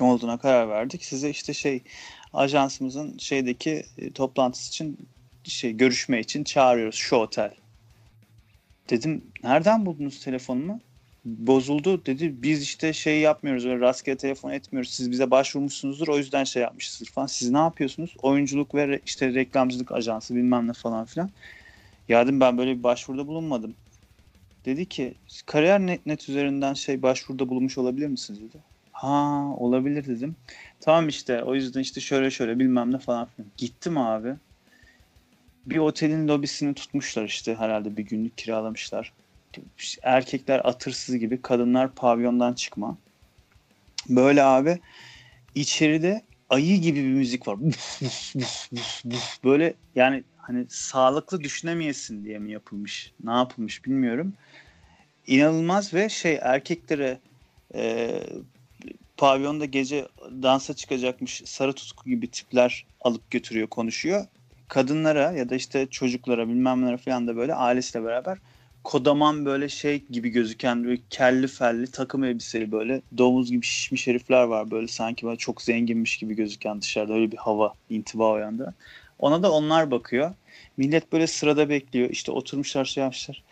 [0.00, 1.04] olduğuna karar verdik.
[1.04, 1.82] Size işte şey
[2.32, 4.98] ajansımızın şeydeki e, toplantısı için
[5.44, 7.54] şey görüşme için çağırıyoruz şu otel.
[8.90, 10.80] Dedim nereden buldunuz telefonumu?
[11.24, 12.42] Bozuldu dedi.
[12.42, 14.90] Biz işte şey yapmıyoruz öyle rastgele telefon etmiyoruz.
[14.90, 17.26] Siz bize başvurmuşsunuzdur o yüzden şey yapmışsınız falan.
[17.26, 18.16] Siz ne yapıyorsunuz?
[18.22, 21.30] Oyunculuk ve işte reklamcılık ajansı bilmem ne falan filan.
[22.08, 23.74] Ya dedim ben böyle bir başvuruda bulunmadım.
[24.66, 25.14] Dedi ki
[25.46, 28.58] kariyer net, net üzerinden şey başvuruda bulunmuş olabilir misiniz dedi.
[28.92, 30.36] Ha olabilir dedim.
[30.80, 33.50] Tamam işte o yüzden işte şöyle şöyle bilmem ne falan filan.
[33.56, 34.34] Gittim abi.
[35.66, 39.12] Bir otelin lobisini tutmuşlar işte herhalde bir günlük kiralamışlar.
[40.02, 42.98] Erkekler atırsız gibi kadınlar pavyondan çıkma.
[44.08, 44.78] Böyle abi
[45.54, 47.58] içeride ayı gibi bir müzik var.
[49.44, 53.12] Böyle yani hani sağlıklı düşünemeyesin diye mi yapılmış?
[53.24, 54.32] Ne yapılmış bilmiyorum.
[55.26, 57.18] İnanılmaz ve şey erkeklere
[57.74, 58.10] e,
[59.16, 60.08] pavyonda gece
[60.42, 64.26] dansa çıkacakmış sarı tutku gibi tipler alıp götürüyor konuşuyor.
[64.68, 68.38] Kadınlara ya da işte çocuklara bilmem nelere falan da böyle ailesiyle beraber
[68.84, 74.42] kodaman böyle şey gibi gözüken böyle kelli felli takım elbiseli böyle domuz gibi şişmiş herifler
[74.42, 78.74] var böyle sanki böyle çok zenginmiş gibi gözüken dışarıda öyle bir hava intiba o yanda.
[79.18, 80.34] Ona da onlar bakıyor.
[80.76, 82.10] Millet böyle sırada bekliyor.
[82.10, 83.42] İşte oturmuşlar şey yapmışlar.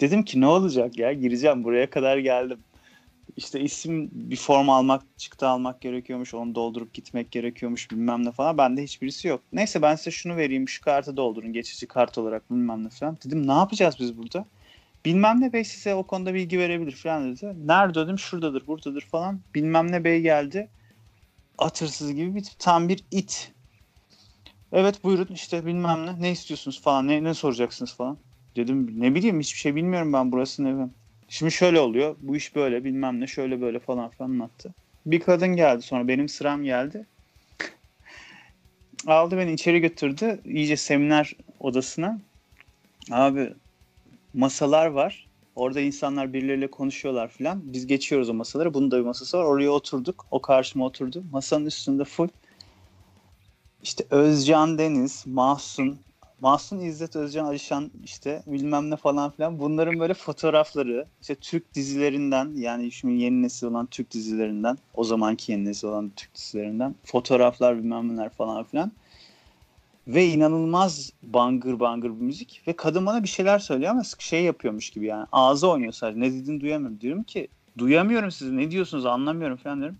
[0.00, 2.58] Dedim ki ne olacak ya gireceğim buraya kadar geldim.
[3.36, 6.34] İşte isim bir form almak, çıktı almak gerekiyormuş.
[6.34, 8.58] Onu doldurup gitmek gerekiyormuş bilmem ne falan.
[8.58, 9.42] Bende hiçbirisi yok.
[9.52, 13.18] Neyse ben size şunu vereyim şu kartı doldurun geçici kart olarak bilmem ne falan.
[13.24, 14.46] Dedim ne yapacağız biz burada?
[15.04, 17.54] Bilmem ne bey size o konuda bilgi verebilir falan dedi.
[17.66, 19.40] Nerede dedim şuradadır buradadır falan.
[19.54, 20.68] Bilmem ne bey geldi.
[21.58, 23.52] Atırsız gibi bir tam bir it.
[24.72, 28.18] Evet buyurun işte bilmem ne ne istiyorsunuz falan ne, ne soracaksınız falan.
[28.56, 30.88] Dedim ne bileyim hiçbir şey bilmiyorum ben burası ne
[31.28, 34.74] Şimdi şöyle oluyor bu iş böyle bilmem ne şöyle böyle falan falan anlattı.
[35.06, 37.06] Bir kadın geldi sonra benim sıram geldi.
[39.06, 42.18] Aldı beni içeri götürdü iyice seminer odasına.
[43.10, 43.52] Abi
[44.34, 45.26] masalar var.
[45.56, 47.72] Orada insanlar birileriyle konuşuyorlar filan.
[47.72, 48.74] Biz geçiyoruz o masalara.
[48.74, 49.44] Bunun da bir masası var.
[49.44, 50.26] Oraya oturduk.
[50.30, 51.24] O karşıma oturdu.
[51.32, 52.28] Masanın üstünde full
[53.82, 55.98] işte Özcan Deniz, Mahsun,
[56.40, 62.52] Mahsun İzzet Özcan Alişan işte bilmem ne falan filan bunların böyle fotoğrafları işte Türk dizilerinden
[62.56, 67.78] yani şimdi yeni nesil olan Türk dizilerinden o zamanki yeni nesil olan Türk dizilerinden fotoğraflar
[67.78, 68.92] bilmem neler falan filan
[70.06, 72.62] ve inanılmaz bangır bangır bir müzik.
[72.66, 75.26] Ve kadın bana bir şeyler söylüyor ama şey yapıyormuş gibi yani.
[75.32, 76.20] Ağzı oynuyor sadece.
[76.20, 77.00] Ne dediğini duyamıyorum.
[77.00, 77.48] Diyorum ki
[77.78, 79.06] duyamıyorum sizi ne diyorsunuz?
[79.06, 79.56] Anlamıyorum.
[79.56, 79.96] falan diyorum.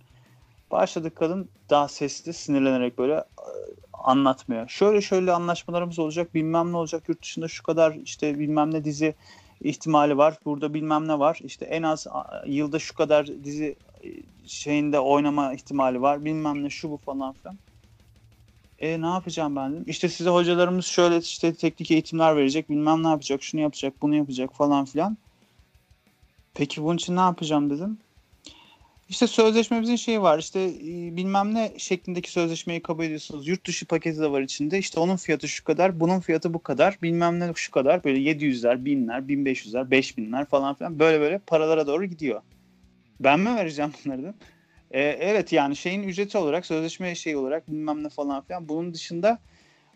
[0.71, 3.25] Başladı kadın daha sesli sinirlenerek böyle
[3.93, 4.69] anlatmıyor.
[4.69, 9.15] Şöyle şöyle anlaşmalarımız olacak, bilmem ne olacak, yurt dışında şu kadar işte bilmem ne dizi
[9.61, 11.41] ihtimali var, burada bilmem ne var.
[11.45, 12.07] İşte en az
[12.47, 14.09] yılda şu kadar dizi e,
[14.47, 17.57] şeyinde oynama ihtimali var, bilmem ne şu bu falan filan.
[18.83, 19.85] E ne yapacağım ben dedim.
[19.87, 24.55] İşte size hocalarımız şöyle işte teknik eğitimler verecek, bilmem ne yapacak, şunu yapacak, bunu yapacak
[24.55, 25.17] falan filan.
[26.55, 27.99] Peki bunun için ne yapacağım dedim.
[29.09, 33.49] İşte sözleşmemizin şeyi var işte e, bilmem ne şeklindeki sözleşmeyi kabul ediyorsunuz.
[33.49, 34.79] Yurt dışı paketi de var içinde.
[34.79, 36.99] İşte onun fiyatı şu kadar, bunun fiyatı bu kadar.
[37.03, 38.05] Bilmem ne şu kadar.
[38.05, 40.99] Böyle 700'ler, 1000'ler, 1500'ler, 5000'ler falan filan.
[40.99, 42.43] Böyle böyle paralara doğru gidiyor.
[43.21, 44.35] Ben mi vereceğim bunları da?
[44.93, 48.69] Ee, evet yani şeyin ücreti olarak, sözleşme şey olarak bilmem ne falan filan.
[48.69, 49.39] Bunun dışında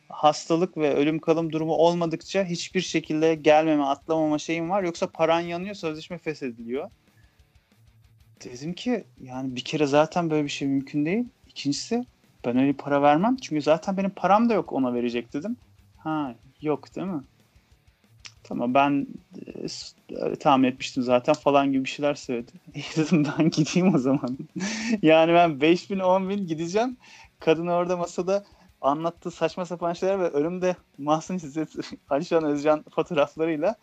[0.09, 4.83] hastalık ve ölüm kalım durumu olmadıkça hiçbir şekilde gelmeme, atlamama şeyim var.
[4.83, 6.91] Yoksa paran yanıyor, sözleşme feshediliyor.
[8.45, 11.25] Dedim ki yani bir kere zaten böyle bir şey mümkün değil.
[11.47, 12.05] İkincisi
[12.45, 13.37] ben öyle para vermem.
[13.37, 15.57] Çünkü zaten benim param da yok ona verecek dedim.
[15.97, 17.23] Ha yok değil mi?
[18.49, 19.07] Tamam ben
[20.11, 22.53] e, tahmin etmiştim zaten falan gibi bir şeyler söyledi.
[22.75, 24.39] İyi dedim ben gideyim o zaman.
[25.03, 26.97] yani ben 5 bin 10 bin gideceğim.
[27.41, 28.45] Kadın orada masada
[28.81, 31.69] anlattığı saçma sapan şeyler ve önümde Mahsun İzzet,
[32.11, 33.75] Alişan Özcan fotoğraflarıyla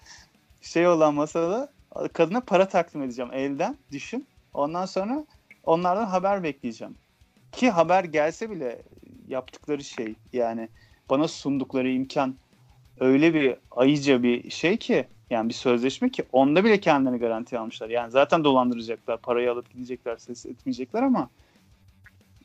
[0.61, 1.71] şey olan masada
[2.13, 4.27] kadına para takdim edeceğim elden düşün.
[4.53, 5.25] Ondan sonra
[5.63, 6.95] onlardan haber bekleyeceğim.
[7.51, 8.81] Ki haber gelse bile
[9.27, 10.69] yaptıkları şey yani
[11.09, 12.35] bana sundukları imkan
[12.99, 17.89] öyle bir ayıca bir şey ki yani bir sözleşme ki onda bile kendilerini garanti almışlar.
[17.89, 21.29] Yani zaten dolandıracaklar, parayı alıp gidecekler, ses etmeyecekler ama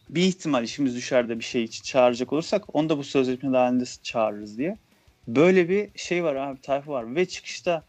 [0.09, 3.85] bir ihtimal işimiz düşer de bir şey için çağıracak olursak onu da bu sözleşme halinde
[4.03, 4.77] çağırırız diye.
[5.29, 7.83] Böyle bir şey var abi tayfa var ve çıkışta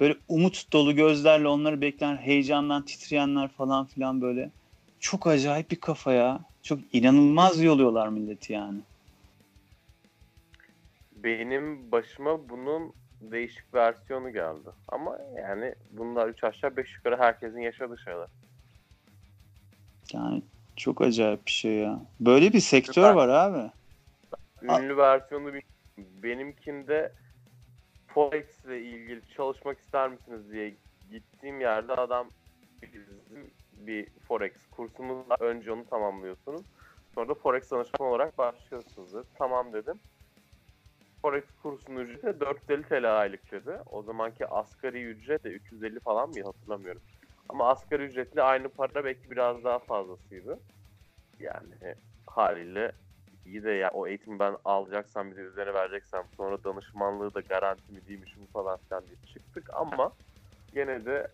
[0.00, 4.50] böyle umut dolu gözlerle onları bekleyen heyecandan titreyenler falan filan böyle.
[5.00, 6.40] Çok acayip bir kafa ya.
[6.62, 8.78] Çok inanılmaz yoluyorlar milleti yani.
[11.16, 14.70] Benim başıma bunun değişik versiyonu geldi.
[14.88, 18.28] Ama yani bunlar üç aşağı beş yukarı herkesin yaşadığı şeyler.
[20.12, 20.42] Yani
[20.76, 22.00] çok acayip bir şey ya.
[22.20, 23.14] Böyle bir sektör Süper.
[23.14, 23.70] var abi.
[24.62, 25.62] Ünlü versiyonu bir
[25.98, 27.12] benimkinde
[28.06, 30.74] Forex ile ilgili çalışmak ister misiniz diye
[31.10, 32.30] gittiğim yerde adam
[32.82, 35.40] bizim bir Forex kursumuz var.
[35.40, 36.62] Önce onu tamamlıyorsunuz.
[37.14, 39.26] Sonra da Forex danışman olarak başlıyorsunuz dedi.
[39.38, 40.00] Tamam dedim.
[41.26, 43.78] Forex kursunun ücreti de 450 TL aylık dedi.
[43.86, 47.02] O zamanki asgari ücret de 350 falan mı hatırlamıyorum.
[47.48, 50.60] Ama asgari ücretle aynı para belki biraz daha fazlasıydı.
[51.38, 51.94] Yani
[52.26, 52.92] haliyle
[53.44, 57.92] iyi de ya o eğitimi ben alacaksam bir de üzerine vereceksem sonra danışmanlığı da garanti
[57.92, 60.12] mi değil mi falan filan diye çıktık ama
[60.74, 61.28] gene de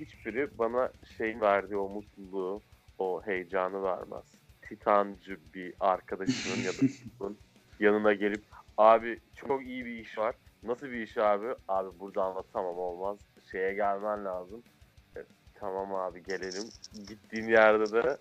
[0.00, 2.62] hiçbiri bana şey verdiği o mutluluğu,
[2.98, 4.24] o heyecanı vermez.
[4.68, 6.86] Titancı bir arkadaşının ya da
[7.80, 8.42] yanına gelip
[8.78, 10.34] abi çok iyi bir iş var.
[10.62, 11.54] Nasıl bir iş abi?
[11.68, 13.18] Abi burada anlatamam olmaz.
[13.50, 14.62] Şeye gelmen lazım.
[15.16, 15.20] E,
[15.54, 16.70] tamam abi gelelim.
[17.08, 18.16] Gittiğin yerde de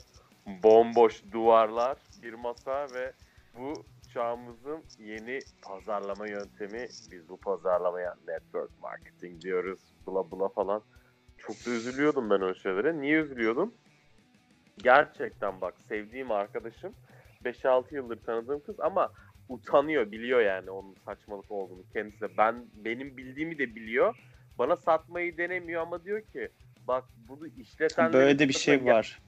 [0.63, 3.13] bomboş duvarlar, bir masa ve
[3.57, 3.73] bu
[4.13, 6.87] çağımızın yeni pazarlama yöntemi.
[7.11, 9.79] Biz bu pazarlamaya network marketing diyoruz.
[10.05, 10.81] Bula bula falan.
[11.37, 13.01] Çok da üzülüyordum ben o şeylere.
[13.01, 13.73] Niye üzülüyordum?
[14.77, 16.93] Gerçekten bak sevdiğim arkadaşım
[17.45, 19.11] 5-6 yıldır tanıdığım kız ama
[19.51, 22.37] utanıyor, biliyor yani onun saçmalık olduğunu kendisi de.
[22.37, 24.15] Ben benim bildiğimi de biliyor.
[24.59, 26.49] Bana satmayı denemiyor ama diyor ki
[26.87, 29.21] bak bunu işleten Böyle de bir şey var.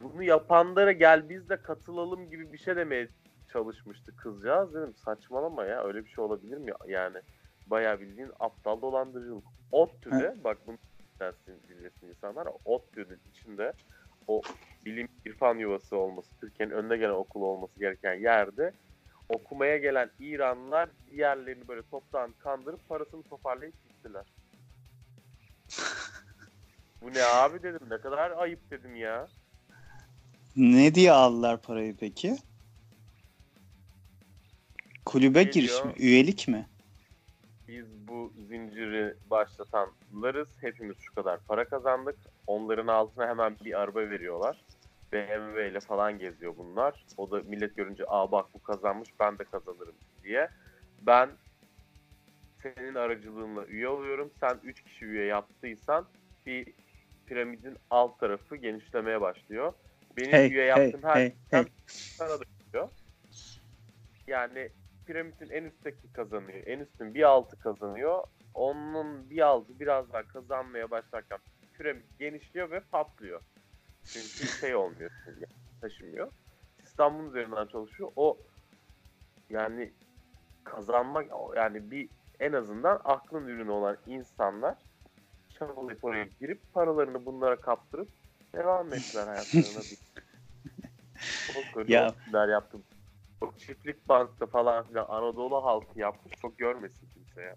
[0.00, 3.08] bunu yapanlara gel biz de katılalım gibi bir şey demeye
[3.52, 7.18] çalışmıştı kızcağız dedim saçmalama ya öyle bir şey olabilir mi yani
[7.66, 10.78] bayağı bildiğin aptal dolandırıcılık ODTÜ'de bak bunu
[11.68, 13.72] bilirsin insanlar ODTÜ'nün içinde
[14.26, 14.42] o
[14.84, 18.72] bilim irfan yuvası olması Türkiye'nin önde gelen okulu olması gereken yerde
[19.28, 24.26] okumaya gelen İranlılar diğerlerini böyle toptan kandırıp parasını toparlayıp gittiler.
[27.02, 29.28] Bu ne abi dedim ne kadar ayıp dedim ya.
[30.56, 32.36] Ne diye aldılar parayı peki?
[35.04, 35.54] Kulübe Geliyor.
[35.54, 35.92] giriş mi?
[35.98, 36.66] Üyelik mi?
[37.70, 40.48] biz bu zinciri başlatanlarız.
[40.60, 42.16] Hepimiz şu kadar para kazandık.
[42.46, 44.56] Onların altına hemen bir araba veriyorlar.
[45.12, 47.04] BMW ile falan geziyor bunlar.
[47.16, 50.48] O da millet görünce aa bak bu kazanmış ben de kazanırım diye.
[51.02, 51.30] Ben
[52.62, 54.30] senin aracılığınla üye oluyorum.
[54.40, 56.06] Sen 3 kişi üye yaptıysan
[56.46, 56.72] bir
[57.26, 59.72] piramidin alt tarafı genişlemeye başlıyor.
[60.16, 61.64] Benim Hey üye hey yaptığım her hey hey.
[61.90, 62.88] sana da gidiyor.
[64.26, 64.68] Yani
[65.06, 66.66] piramidin en üstteki kazanıyor.
[66.66, 68.24] En üstün bir altı kazanıyor.
[68.54, 71.38] Onun bir altı biraz daha kazanmaya başlarken
[71.78, 73.40] piramit genişliyor ve patlıyor.
[74.12, 75.10] Çünkü şey olmuyor.
[75.26, 75.46] yani
[75.80, 76.32] taşımıyor.
[76.84, 78.12] Sistem bunun üzerinden çalışıyor.
[78.16, 78.38] O
[79.50, 79.92] yani
[80.64, 82.08] kazanmak yani bir
[82.40, 84.78] en azından aklın ürünü olan insanlar
[85.48, 88.08] çabalayıp oraya girip paralarını bunlara kaptırıp
[88.54, 89.80] devam ettiler hayatlarına.
[91.74, 92.14] Çok Ya.
[92.32, 92.46] ya.
[92.46, 92.82] yaptım.
[93.40, 96.34] O çiftlik bankta falan filan Anadolu halkı yapmış.
[96.42, 97.56] Çok görmesin kimse ya.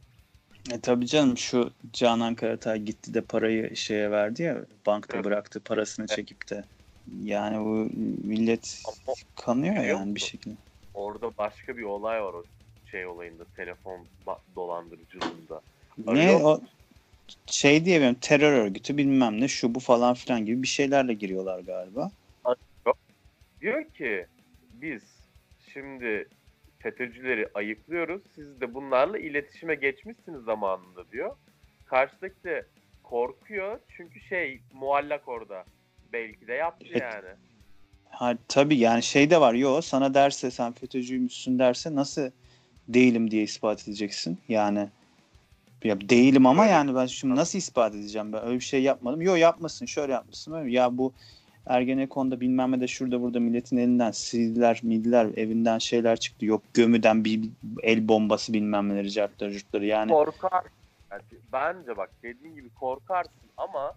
[0.71, 5.25] E tabii canım şu Canan Karatay gitti de parayı şeye verdi ya bankta Evet.
[5.25, 6.63] bıraktı parasını çekip de.
[7.23, 7.89] Yani bu
[8.27, 10.55] millet Ama kanıyor biliyor yani bir şekilde.
[10.93, 12.43] Orada başka bir olay var o
[12.85, 13.45] şey olayında.
[13.55, 14.07] Telefon
[14.55, 15.61] dolandırıcılığında.
[15.97, 16.61] Ne o
[17.45, 21.59] şey diye benim terör örgütü bilmem ne şu bu falan filan gibi bir şeylerle giriyorlar
[21.59, 22.11] galiba.
[23.61, 24.27] Diyor ki
[24.73, 25.01] biz
[25.73, 26.27] şimdi
[26.83, 28.21] FETÖ'cüleri ayıklıyoruz.
[28.35, 31.35] Siz de bunlarla iletişime geçmişsiniz zamanında diyor.
[31.85, 32.65] Karşıdaki de
[33.03, 35.65] korkuyor çünkü şey muallak orada.
[36.13, 37.01] Belki de yaptı Evet.
[37.01, 37.29] yani.
[38.09, 39.53] Ha, tabii yani şey de var.
[39.53, 42.31] Yo sana derse sen FETÖ'cüymüşsün derse nasıl
[42.87, 44.37] değilim diye ispat edeceksin.
[44.47, 44.89] Yani
[45.83, 49.21] ya değilim ama yani ben şimdi nasıl ispat edeceğim ben öyle bir şey yapmadım.
[49.21, 50.67] Yo yapmasın şöyle yapmışsın.
[50.67, 51.13] Ya bu
[51.65, 56.45] Ergenekon'da bilmem ne de şurada burada milletin elinden sildiler mildiler evinden şeyler çıktı.
[56.45, 57.49] Yok gömüden bir
[57.83, 60.11] el bombası bilmem neleri cartları curtları yani.
[60.11, 60.63] Korkar.
[61.11, 61.21] Yani
[61.53, 63.93] bence bak dediğin gibi korkarsın ama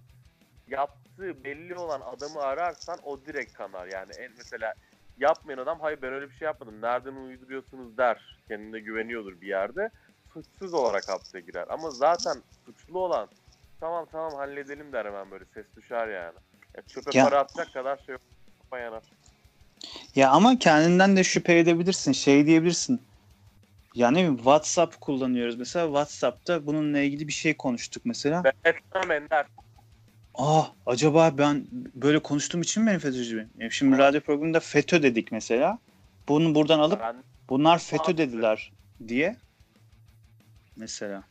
[0.68, 3.86] yaptığı belli olan adamı ararsan o direkt kanar.
[3.86, 4.74] Yani mesela
[5.18, 6.82] yapmayan adam hayır ben öyle bir şey yapmadım.
[6.82, 8.38] Nereden uyduruyorsunuz der.
[8.48, 9.90] Kendine güveniyordur bir yerde.
[10.32, 11.66] Suçsuz olarak hapse girer.
[11.68, 12.36] Ama zaten
[12.66, 13.28] suçlu olan
[13.80, 16.38] tamam tamam halledelim der hemen böyle ses düşer yani.
[16.76, 18.22] Ya çöpe Ya- para atacak kadar şey yok.
[18.72, 19.02] Yanar.
[20.14, 22.12] Ya ama kendinden de şüphe edebilirsin.
[22.12, 23.02] Şey diyebilirsin.
[23.94, 25.56] Yani WhatsApp kullanıyoruz.
[25.56, 28.44] Mesela WhatsApp'ta bununla ilgili bir şey konuştuk mesela.
[28.44, 29.46] Ben etmem Ender.
[30.34, 33.48] Ah acaba ben böyle konuştuğum için mi FETÖ'cü?
[33.58, 35.78] Yani Şimdi radyo programında FETÖ dedik mesela.
[36.28, 38.72] Bunu buradan alıp Ben bunlar FETÖ dediler
[39.08, 39.36] diye.
[40.76, 41.22] mesela.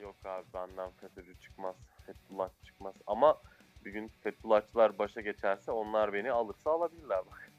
[0.00, 1.74] Yok abi benden FETÖ'cü çıkmaz.
[2.06, 2.94] Fethullah çıkmaz.
[3.06, 3.36] Ama
[3.84, 7.50] bir gün Fethullahçılar başa geçerse onlar beni alırsa alabilirler bak.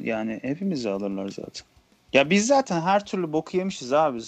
[0.00, 1.66] Yani hepimizi alırlar zaten.
[2.12, 4.20] Ya biz zaten her türlü boku yemişiz abi.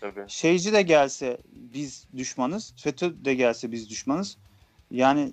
[0.00, 0.24] Tabii.
[0.28, 2.74] Şeyci de gelse biz düşmanız.
[2.76, 4.36] FETÖ de gelse biz düşmanız.
[4.90, 5.32] Yani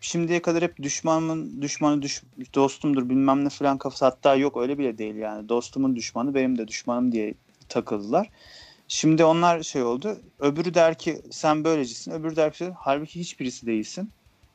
[0.00, 2.22] şimdiye kadar hep düşmanımın düşmanı düş,
[2.54, 5.48] dostumdur bilmem ne falan kafası hatta yok öyle bile değil yani.
[5.48, 7.34] Dostumun düşmanı benim de düşmanım diye
[7.68, 8.30] takıldılar.
[8.88, 10.18] Şimdi onlar şey oldu.
[10.38, 12.12] Öbürü der ki sen böylecisin.
[12.12, 14.10] Öbürü der ki halbuki hiçbirisi değilsin.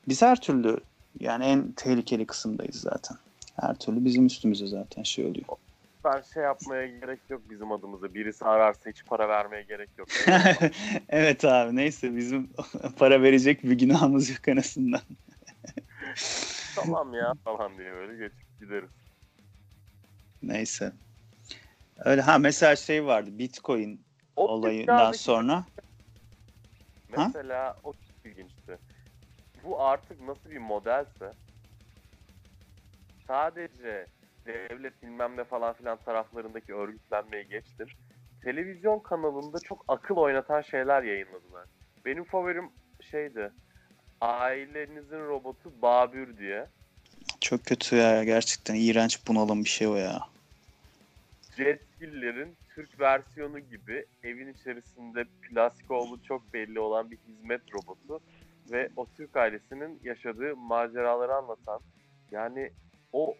[0.08, 0.78] Biz her türlü
[1.20, 3.18] yani en tehlikeli kısımdayız zaten.
[3.62, 5.46] Her türlü bizim üstümüze zaten şey oluyor.
[6.06, 8.14] Ben şey yapmaya gerek yok bizim adımıza.
[8.14, 10.08] Birisi ararsa hiç para vermeye gerek yok.
[11.10, 12.50] evet abi neyse bizim
[12.98, 15.02] para verecek bir günahımız yok anasından.
[16.76, 18.90] tamam ya falan diye böyle geçip gideriz.
[20.44, 20.94] Neyse.
[21.98, 24.02] Öyle ha mesela şey vardı Bitcoin
[24.36, 25.66] O olayından sonra.
[27.16, 27.32] Ha?
[27.34, 28.11] Mesela o çok ilginçti.
[29.64, 31.34] Bu artık nasıl bir modelse
[33.28, 34.08] sadece
[34.46, 37.96] devlet bilmem ne falan filan taraflarındaki örgütlenmeyi geçtir.
[38.44, 41.66] Televizyon kanalında çok akıl oynatan şeyler yayınladılar.
[42.06, 42.70] Benim favorim
[43.02, 43.52] şeydi.
[44.22, 46.68] Ailenizin robotu Babür diye.
[47.42, 50.20] Çok kötü ya gerçekten iğrenç bunalım bir şey o ya.
[51.58, 58.20] Jetskiller'in Türk versiyonu gibi evin içerisinde plastik olduğu çok belli olan bir hizmet robotu
[58.72, 61.82] ve o Türk ailesinin yaşadığı maceraları anlatan
[62.32, 62.72] yani
[63.14, 63.36] o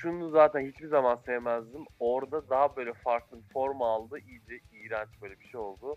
[0.00, 1.84] şunu zaten hiçbir zaman sevmezdim.
[1.98, 4.18] Orada daha böyle farklı bir form aldı.
[4.18, 5.96] iyice iğrenç böyle bir şey oldu.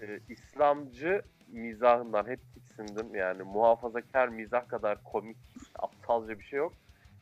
[0.00, 3.14] Ee, İslamcı mizahından hep tiksindim.
[3.14, 5.36] Yani muhafazakar mizah kadar komik,
[5.78, 6.72] aptalca bir şey yok.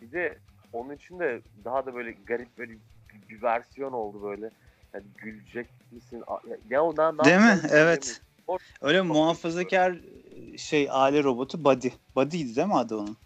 [0.01, 0.39] Bir de
[0.73, 2.73] onun için de daha da böyle garip böyle
[3.29, 4.51] bir, versiyon oldu böyle.
[4.95, 6.25] Yani gülecek misin?
[6.29, 7.61] Ya, ya ne Değil mi?
[7.71, 8.23] Evet.
[8.47, 9.97] O- Öyle Çok muhafazakar
[10.57, 11.89] şey aile robotu Buddy.
[12.17, 13.17] Buddy'ydi değil mi adı onun?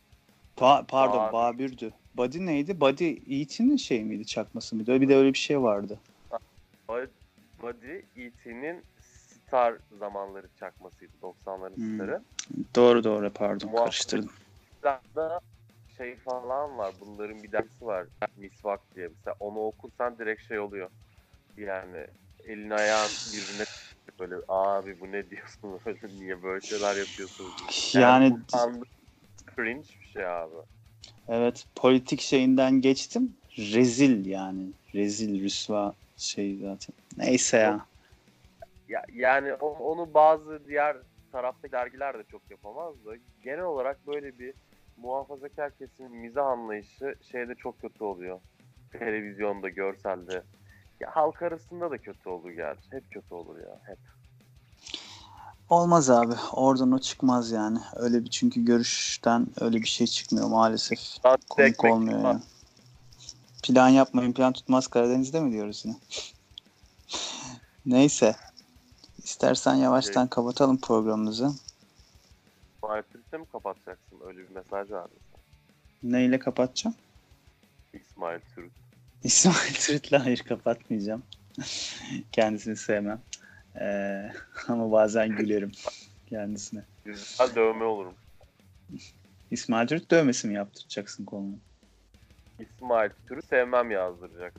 [0.56, 1.32] Pa- pardon Babür.
[1.32, 1.92] Babür'dü.
[2.16, 2.80] Buddy neydi?
[2.80, 3.08] Buddy
[3.40, 4.92] Eaton'in şey miydi çakması mıydı?
[4.92, 5.98] Öyle bir de öyle bir şey vardı.
[7.62, 8.84] Buddy E.T.'nin
[9.46, 11.94] Star zamanları çakmasıydı 90'ların Hmm.
[11.96, 12.22] starı.
[12.76, 14.30] Doğru doğru pardon Muhafazakar- karıştırdım.
[15.16, 15.40] da
[15.96, 16.94] şey falan var.
[17.00, 18.06] Bunların bir dersi var.
[18.36, 19.08] Misvak diye.
[19.08, 20.90] Mesela onu okursan direkt şey oluyor.
[21.56, 22.06] Yani
[22.44, 23.64] elin ayağın birbirine
[24.20, 27.94] böyle abi bu ne diyorsun böyle niye böyle şeyler yapıyorsunuz?
[27.94, 28.84] Yani utandı-
[29.56, 30.54] cringe bir şey abi.
[31.28, 33.36] evet politik şeyinden geçtim.
[33.58, 34.72] Rezil yani.
[34.94, 36.94] Rezil rüsva şey zaten.
[37.16, 37.86] Neyse ya.
[38.88, 40.96] Ya, yani onu bazı diğer
[41.32, 43.10] taraftaki dergiler de çok yapamaz da
[43.42, 44.54] genel olarak böyle bir
[44.96, 48.40] muhafazakar kesimin mizah anlayışı şeyde çok kötü oluyor.
[48.92, 50.42] Televizyonda, görselde.
[51.00, 52.92] Ya halk arasında da kötü olur gerçi.
[52.92, 53.80] Hep kötü olur ya.
[53.84, 53.98] Hep.
[55.68, 56.34] Olmaz abi.
[56.52, 57.78] Oradan o çıkmaz yani.
[57.96, 61.24] Öyle bir çünkü görüşten öyle bir şey çıkmıyor maalesef.
[61.24, 62.34] Daha Komik ekmek olmuyor tutmaz.
[62.34, 62.42] yani.
[63.62, 65.96] Plan yapmayın plan tutmaz Karadeniz'de mi diyoruz yine?
[67.86, 68.36] Neyse.
[69.24, 71.50] İstersen yavaştan kapatalım programımızı.
[72.82, 74.18] Matrix'te mi kapatacaksın?
[74.26, 75.14] Öyle bir mesaj vardı.
[76.02, 76.96] Neyle kapatacağım?
[77.92, 78.72] İsmail Türk.
[79.24, 81.22] İsmail Türüt'le hayır kapatmayacağım.
[82.32, 83.22] Kendisini sevmem.
[83.80, 84.32] Ee,
[84.68, 85.72] ama bazen gülerim
[86.26, 86.84] kendisine.
[87.04, 88.14] Güzel dövme olurum.
[89.50, 91.58] İsmail Türüt dövmesi mi yaptıracaksın kolunu?
[92.58, 94.54] İsmail Türk'ü sevmem yazdıracak.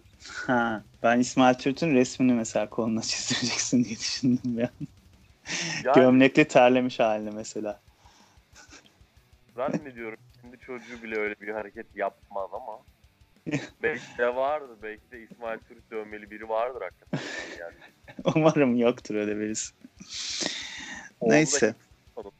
[0.48, 4.70] Ha, ben İsmail Türüt'ün resmini mesela koluna çizdireceksin diye düşündüm ya.
[5.84, 7.82] Yani Gömlekli terlemiş halini mesela.
[9.56, 12.80] zannediyorum şimdi çocuğu bile öyle bir hareket yapmaz ama
[13.84, 14.78] belki de vardır.
[14.84, 17.20] Belki de İsmail Türk dövmeli biri vardır hakikaten.
[17.60, 17.74] Yani.
[18.36, 19.74] Umarım yoktur öyle birisi.
[21.22, 21.68] Neyse.
[21.68, 22.32] hipster,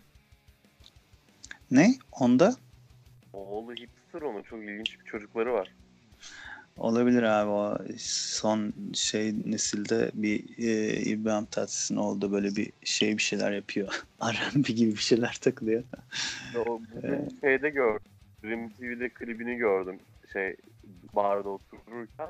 [1.72, 1.94] Ne?
[2.12, 2.56] Onda?
[3.34, 4.42] Oğlu hipster onun.
[4.42, 5.72] Çok ilginç bir çocukları var.
[6.78, 13.22] Olabilir abi o son şey nesilde bir e, İbrahim Tatlıses'in oldu böyle bir şey bir
[13.22, 14.04] şeyler yapıyor.
[14.24, 15.84] R&B gibi bir şeyler takılıyor.
[16.56, 18.12] O bugün şeyde gördüm.
[18.44, 20.00] Dream TV'de klibini gördüm.
[20.34, 20.56] Şey
[21.16, 22.30] barda otururken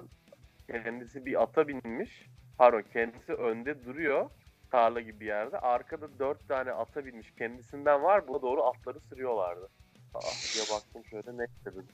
[0.67, 2.27] kendisi bir ata binmiş.
[2.57, 4.29] Pardon kendisi önde duruyor.
[4.71, 5.59] Tarla gibi bir yerde.
[5.59, 7.32] Arkada dört tane ata binmiş.
[7.38, 8.27] Kendisinden var.
[8.27, 9.67] Buna doğru atları sürüyorlardı.
[10.13, 11.88] Ah diye baktım şöyle ne dedim.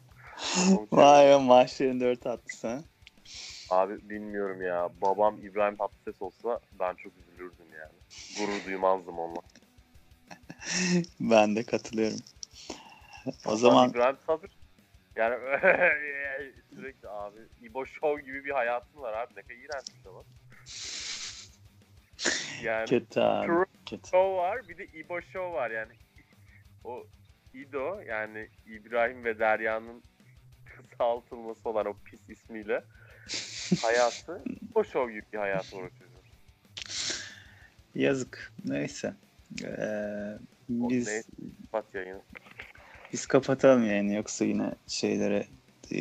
[0.91, 2.79] Vay be maaşların dört atlısı ha.
[3.69, 4.89] Abi bilmiyorum ya.
[5.01, 7.97] Babam İbrahim Tatlıses olsa ben çok üzülürdüm yani.
[8.37, 9.39] Gurur duymazdım onunla.
[11.19, 12.19] Ben de katılıyorum.
[13.27, 14.56] O Babam zaman İbrahim Tatlıses
[15.17, 15.35] yani
[16.75, 19.35] sürekli abi İbo Show gibi bir hayatın var abi.
[19.35, 20.23] Ne kadar iğrençmiş ama.
[22.63, 23.47] Yani Kötü abi.
[23.47, 23.65] True.
[23.85, 24.09] Kötü.
[24.09, 25.93] Show var bir de İbo Show var yani.
[26.83, 27.05] O
[27.53, 30.03] İdo yani İbrahim ve Derya'nın
[30.65, 32.83] kısaltılması olan o pis ismiyle
[33.81, 34.43] hayatı
[34.75, 36.09] o show gibi bir hayat uğraşıyor.
[37.95, 38.51] Yazık.
[38.65, 39.13] Neyse.
[39.63, 40.37] Ee,
[40.69, 41.23] biz neyse.
[41.71, 42.21] Kapat yayını.
[43.13, 45.47] Biz kapatalım yayını yoksa yine şeylere
[45.91, 45.99] e,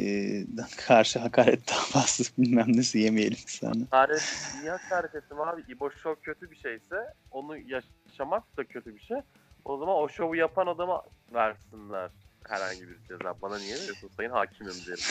[0.86, 3.84] karşı hakaret davası bilmem nesi yemeyelim sana.
[3.90, 4.22] Hakaret,
[4.61, 5.62] niye hakaret ettim abi?
[5.68, 6.96] İbo Show kötü bir şeyse
[7.30, 9.16] onu yaşamak da kötü bir şey.
[9.64, 11.02] O zaman o şovu yapan adama
[11.34, 12.11] versinler
[12.48, 13.34] herhangi bir ceza.
[13.42, 15.04] Bana niye veriyorsun sayın hakimim derim.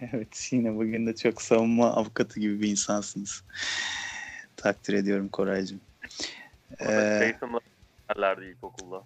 [0.12, 3.44] evet yine bugün de çok savunma avukatı gibi bir insansınız.
[4.56, 5.80] Takdir ediyorum Koraycığım.
[6.80, 7.34] Ee,
[8.10, 9.04] derlerdi ilkokulda.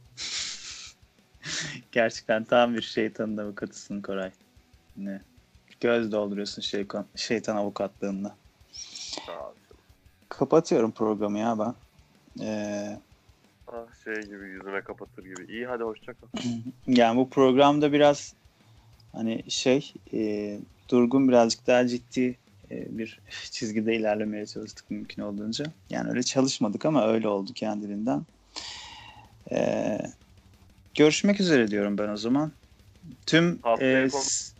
[1.92, 4.30] Gerçekten tam bir şeytanın avukatısın Koray.
[4.96, 5.20] Ne?
[5.80, 8.36] Göz dolduruyorsun şeytan, şeytan avukatlığında.
[10.28, 11.74] Kapatıyorum programı ya ben.
[12.44, 12.98] Ee,
[13.74, 15.52] Ah şey gibi yüzüme kapatır gibi.
[15.52, 16.28] İyi hadi hoşça kal.
[16.86, 18.34] yani bu programda biraz
[19.12, 20.58] hani şey e,
[20.88, 22.38] durgun birazcık daha ciddi
[22.70, 25.64] e, bir çizgide ilerlemeye çalıştık mümkün olduğunca.
[25.90, 28.22] Yani öyle çalışmadık ama öyle oldu kendiliğinden.
[29.52, 29.98] Ee,
[30.95, 32.53] görüşmek üzere diyorum ben o zaman.
[33.26, 34.55] Tüm Haftaya e, s-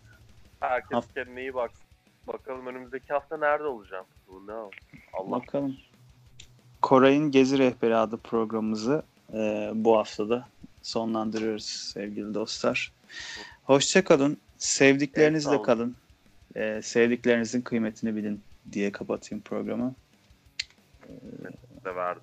[0.61, 1.87] Herkes Haf- kendine iyi baksın.
[2.27, 4.07] Bakalım önümüzdeki hafta nerede olacağım?
[4.29, 4.71] Bu ne o?
[5.13, 5.77] Allah bakalım.
[6.83, 9.03] Koray'ın Gezi Rehberi adlı programımızı
[9.35, 10.49] e, bu haftada
[10.83, 12.93] sonlandırıyoruz sevgili dostlar.
[13.65, 14.37] Hoşça kalın.
[14.59, 15.97] Sevdiklerinizle Evet, kalın.
[16.55, 18.41] E, sevdiklerinizin kıymetini bilin
[18.73, 19.95] diye kapatayım programı.
[21.85, 22.23] da verdin.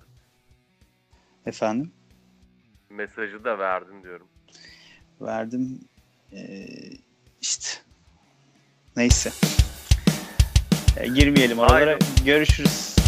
[1.46, 1.92] Efendim
[2.90, 4.28] Mesajı da verdin diyorum.
[5.20, 5.80] verdim.
[6.32, 6.66] E,
[7.40, 7.68] işte
[8.96, 9.30] neyse.
[10.96, 11.90] E, girmeyelim oralara.
[11.90, 11.98] Aynen.
[12.24, 12.99] Görüşürüz.